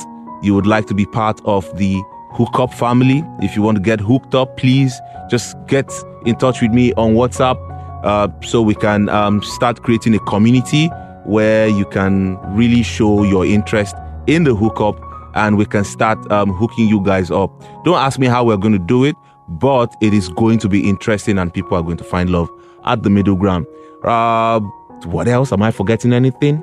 You 0.41 0.55
would 0.55 0.65
like 0.65 0.87
to 0.87 0.93
be 0.93 1.05
part 1.05 1.41
of 1.43 1.65
the 1.77 2.01
hookup 2.33 2.73
family. 2.73 3.23
If 3.41 3.55
you 3.55 3.61
want 3.61 3.77
to 3.77 3.81
get 3.81 3.99
hooked 3.99 4.35
up, 4.35 4.57
please 4.57 4.99
just 5.29 5.55
get 5.67 5.91
in 6.25 6.35
touch 6.35 6.61
with 6.61 6.71
me 6.71 6.93
on 6.93 7.13
WhatsApp 7.13 7.57
uh, 8.03 8.27
so 8.41 8.61
we 8.61 8.75
can 8.75 9.09
um, 9.09 9.41
start 9.43 9.83
creating 9.83 10.15
a 10.15 10.19
community 10.19 10.87
where 11.25 11.67
you 11.67 11.85
can 11.85 12.37
really 12.55 12.83
show 12.83 13.23
your 13.23 13.45
interest 13.45 13.95
in 14.27 14.43
the 14.43 14.55
hookup 14.55 14.99
and 15.35 15.57
we 15.57 15.65
can 15.65 15.83
start 15.83 16.19
um, 16.31 16.51
hooking 16.51 16.87
you 16.87 17.01
guys 17.01 17.31
up. 17.31 17.51
Don't 17.83 17.97
ask 17.97 18.19
me 18.19 18.27
how 18.27 18.43
we're 18.43 18.57
going 18.57 18.73
to 18.73 18.85
do 18.85 19.03
it, 19.03 19.15
but 19.47 19.93
it 20.01 20.13
is 20.13 20.29
going 20.29 20.59
to 20.59 20.69
be 20.69 20.87
interesting 20.87 21.37
and 21.37 21.53
people 21.53 21.77
are 21.77 21.83
going 21.83 21.97
to 21.97 22.03
find 22.03 22.29
love 22.29 22.49
at 22.85 23.03
the 23.03 23.09
middle 23.09 23.35
ground. 23.35 23.65
Uh, 24.03 24.59
what 25.05 25.27
else? 25.27 25.51
Am 25.51 25.61
I 25.61 25.71
forgetting 25.71 26.13
anything? 26.13 26.61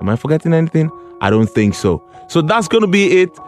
Am 0.00 0.08
I 0.08 0.16
forgetting 0.16 0.52
anything? 0.52 0.90
I 1.20 1.30
don't 1.30 1.48
think 1.48 1.74
so. 1.74 2.02
So 2.28 2.42
that's 2.42 2.68
going 2.68 2.82
to 2.82 2.88
be 2.88 3.20
it 3.20 3.38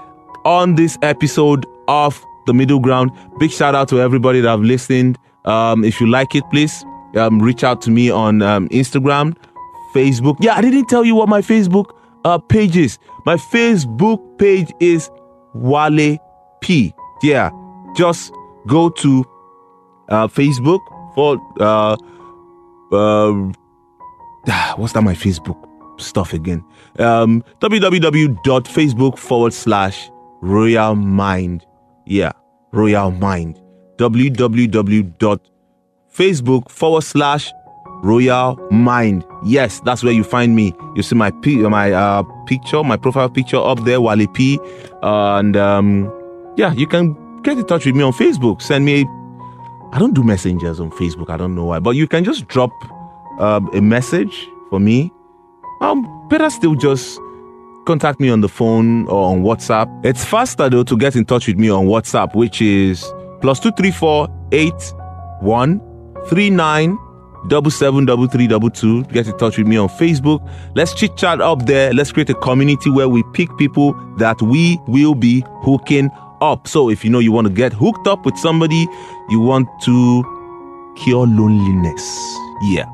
on 0.44 0.74
this 0.74 0.98
episode 1.02 1.66
of 1.88 2.24
The 2.46 2.54
Middle 2.54 2.80
Ground. 2.80 3.10
Big 3.38 3.50
shout 3.50 3.74
out 3.74 3.88
to 3.88 4.00
everybody 4.00 4.40
that 4.40 4.48
have 4.48 4.60
listened. 4.62 5.18
Um, 5.44 5.84
if 5.84 6.00
you 6.00 6.08
like 6.08 6.34
it, 6.34 6.44
please 6.50 6.84
um, 7.16 7.40
reach 7.40 7.64
out 7.64 7.82
to 7.82 7.90
me 7.90 8.10
on 8.10 8.42
um, 8.42 8.68
Instagram, 8.68 9.36
Facebook. 9.94 10.36
Yeah, 10.40 10.54
I 10.54 10.60
didn't 10.60 10.86
tell 10.86 11.04
you 11.04 11.14
what 11.14 11.28
my 11.28 11.40
Facebook 11.40 11.86
uh, 12.24 12.38
page 12.38 12.76
is. 12.76 12.98
My 13.26 13.36
Facebook 13.36 14.38
page 14.38 14.72
is 14.80 15.10
Wale 15.54 16.18
P. 16.60 16.92
Yeah, 17.22 17.50
just 17.96 18.32
go 18.66 18.88
to 18.88 19.24
uh, 20.08 20.28
Facebook 20.28 20.80
for 21.14 21.38
uh, 21.60 21.96
uh, 22.92 23.52
what's 24.76 24.92
that? 24.92 25.02
My 25.02 25.14
Facebook 25.14 25.68
stuff 26.00 26.32
again. 26.32 26.64
Um, 26.98 27.42
www.facebook 27.60 29.18
forward 29.18 29.52
slash 29.52 30.10
Royal 30.42 30.94
Mind. 30.96 31.64
Yeah, 32.04 32.32
Royal 32.72 33.10
Mind. 33.10 33.58
www.facebook 33.96 35.10
forward 36.70 37.02
slash 37.02 37.50
Royal 38.02 38.56
Mind. 38.70 39.24
Yes, 39.44 39.80
that's 39.80 40.02
where 40.02 40.12
you 40.12 40.24
find 40.24 40.56
me. 40.56 40.74
You 40.96 41.02
see 41.02 41.14
my 41.14 41.30
my 41.30 41.92
uh, 41.92 42.24
picture, 42.46 42.82
my 42.82 42.96
profile 42.96 43.30
picture 43.30 43.58
up 43.58 43.84
there, 43.84 44.00
Wale 44.00 44.26
P. 44.26 44.58
Uh, 45.02 45.38
and 45.38 45.56
um, 45.56 46.12
yeah, 46.56 46.72
you 46.72 46.88
can 46.88 47.16
get 47.42 47.56
in 47.56 47.64
touch 47.64 47.86
with 47.86 47.94
me 47.94 48.02
on 48.02 48.12
Facebook. 48.12 48.60
Send 48.60 48.84
me. 48.84 49.06
I 49.92 49.98
don't 49.98 50.14
do 50.14 50.24
messengers 50.24 50.80
on 50.80 50.90
Facebook. 50.90 51.30
I 51.30 51.36
don't 51.36 51.54
know 51.54 51.66
why, 51.66 51.78
but 51.78 51.90
you 51.90 52.08
can 52.08 52.24
just 52.24 52.48
drop 52.48 52.70
uh, 53.38 53.60
a 53.72 53.80
message 53.80 54.48
for 54.70 54.80
me. 54.80 55.12
Um, 55.80 56.06
better 56.28 56.50
still, 56.50 56.74
just 56.74 57.20
contact 57.86 58.20
me 58.20 58.30
on 58.30 58.40
the 58.40 58.48
phone 58.48 59.06
or 59.08 59.30
on 59.30 59.42
WhatsApp. 59.42 60.04
It's 60.04 60.24
faster 60.24 60.68
though 60.68 60.84
to 60.84 60.96
get 60.96 61.16
in 61.16 61.24
touch 61.24 61.46
with 61.46 61.56
me 61.56 61.70
on 61.70 61.86
WhatsApp, 61.86 62.34
which 62.34 62.62
is 62.62 63.12
plus 63.40 63.60
two 63.60 63.72
three 63.72 63.90
four 63.90 64.28
eight 64.52 64.92
one 65.40 65.80
three 66.28 66.50
nine 66.50 66.98
double 67.48 67.70
seven 67.70 68.04
double 68.04 68.26
three 68.26 68.46
double 68.46 68.70
two. 68.70 69.04
Get 69.04 69.26
in 69.26 69.36
touch 69.38 69.58
with 69.58 69.66
me 69.66 69.76
on 69.76 69.88
Facebook. 69.88 70.48
Let's 70.74 70.94
chit 70.94 71.16
chat 71.16 71.40
up 71.40 71.66
there. 71.66 71.92
Let's 71.92 72.12
create 72.12 72.30
a 72.30 72.34
community 72.34 72.90
where 72.90 73.08
we 73.08 73.22
pick 73.32 73.48
people 73.58 73.94
that 74.18 74.40
we 74.40 74.78
will 74.86 75.14
be 75.14 75.44
hooking 75.62 76.10
up. 76.40 76.68
So 76.68 76.88
if 76.88 77.04
you 77.04 77.10
know 77.10 77.18
you 77.18 77.32
want 77.32 77.46
to 77.46 77.52
get 77.52 77.72
hooked 77.72 78.06
up 78.06 78.24
with 78.24 78.36
somebody, 78.36 78.86
you 79.28 79.40
want 79.40 79.68
to 79.84 80.24
cure 80.96 81.26
loneliness. 81.26 82.02
Yeah. 82.62 82.86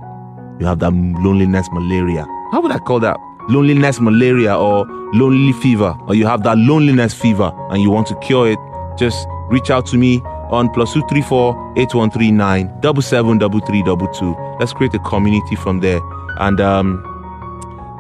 You 0.60 0.66
have 0.66 0.80
that 0.80 0.92
loneliness 0.92 1.68
malaria. 1.72 2.26
How 2.52 2.60
would 2.60 2.72
I 2.72 2.78
call 2.78 3.00
that? 3.00 3.16
Loneliness 3.48 4.00
malaria 4.00 4.56
or 4.56 4.86
lonely 5.14 5.52
fever, 5.54 5.96
or 6.06 6.14
you 6.14 6.26
have 6.26 6.42
that 6.42 6.58
loneliness 6.58 7.14
fever 7.14 7.50
and 7.70 7.82
you 7.82 7.90
want 7.90 8.06
to 8.08 8.16
cure 8.16 8.50
it, 8.50 8.58
just 8.98 9.26
reach 9.48 9.70
out 9.70 9.86
to 9.86 9.96
me 9.96 10.20
on 10.50 10.68
plus 10.70 10.92
two 10.92 11.02
three 11.08 11.22
four 11.22 11.56
eight 11.76 11.94
one 11.94 12.10
three 12.10 12.30
nine 12.30 12.70
double 12.80 13.02
seven 13.02 13.38
double 13.38 13.60
three 13.60 13.82
double 13.82 14.08
two. 14.08 14.34
Let's 14.60 14.72
create 14.72 14.94
a 14.94 14.98
community 15.00 15.56
from 15.56 15.80
there 15.80 16.00
and 16.40 16.60
um 16.60 17.04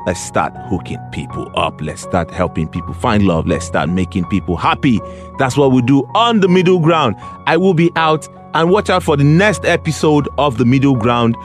let's 0.06 0.20
start 0.20 0.54
hooking 0.68 0.98
people 1.12 1.50
up. 1.54 1.80
Let's 1.80 2.02
start 2.02 2.30
helping 2.30 2.68
people 2.68 2.94
find 2.94 3.26
love. 3.26 3.46
Let's 3.46 3.66
start 3.66 3.88
making 3.90 4.24
people 4.26 4.56
happy. 4.56 5.00
That's 5.38 5.56
what 5.56 5.72
we 5.72 5.82
do 5.82 6.04
on 6.14 6.40
the 6.40 6.48
middle 6.48 6.78
ground. 6.78 7.16
I 7.46 7.56
will 7.56 7.74
be 7.74 7.90
out 7.96 8.28
and 8.54 8.70
watch 8.70 8.88
out 8.88 9.02
for 9.02 9.16
the 9.16 9.24
next 9.24 9.64
episode 9.64 10.28
of 10.38 10.56
the 10.58 10.64
middle 10.64 10.96
ground 10.96 11.36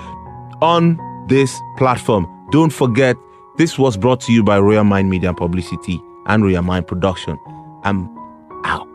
on 0.62 0.98
this 1.28 1.60
platform. 1.78 2.28
Don't 2.52 2.72
forget, 2.72 3.18
this 3.58 3.78
was 3.78 3.98
brought 3.98 4.22
to 4.22 4.34
you 4.34 4.44
by 4.44 4.60
Royal 4.60 4.84
Mind 4.84 5.10
Media 5.10 5.30
and 5.30 5.38
Publicity 5.38 6.02
and 6.26 6.44
Royal 6.44 6.62
Mind 6.62 6.88
Production. 6.88 7.38
I'm 7.84 8.10
out. 8.66 8.88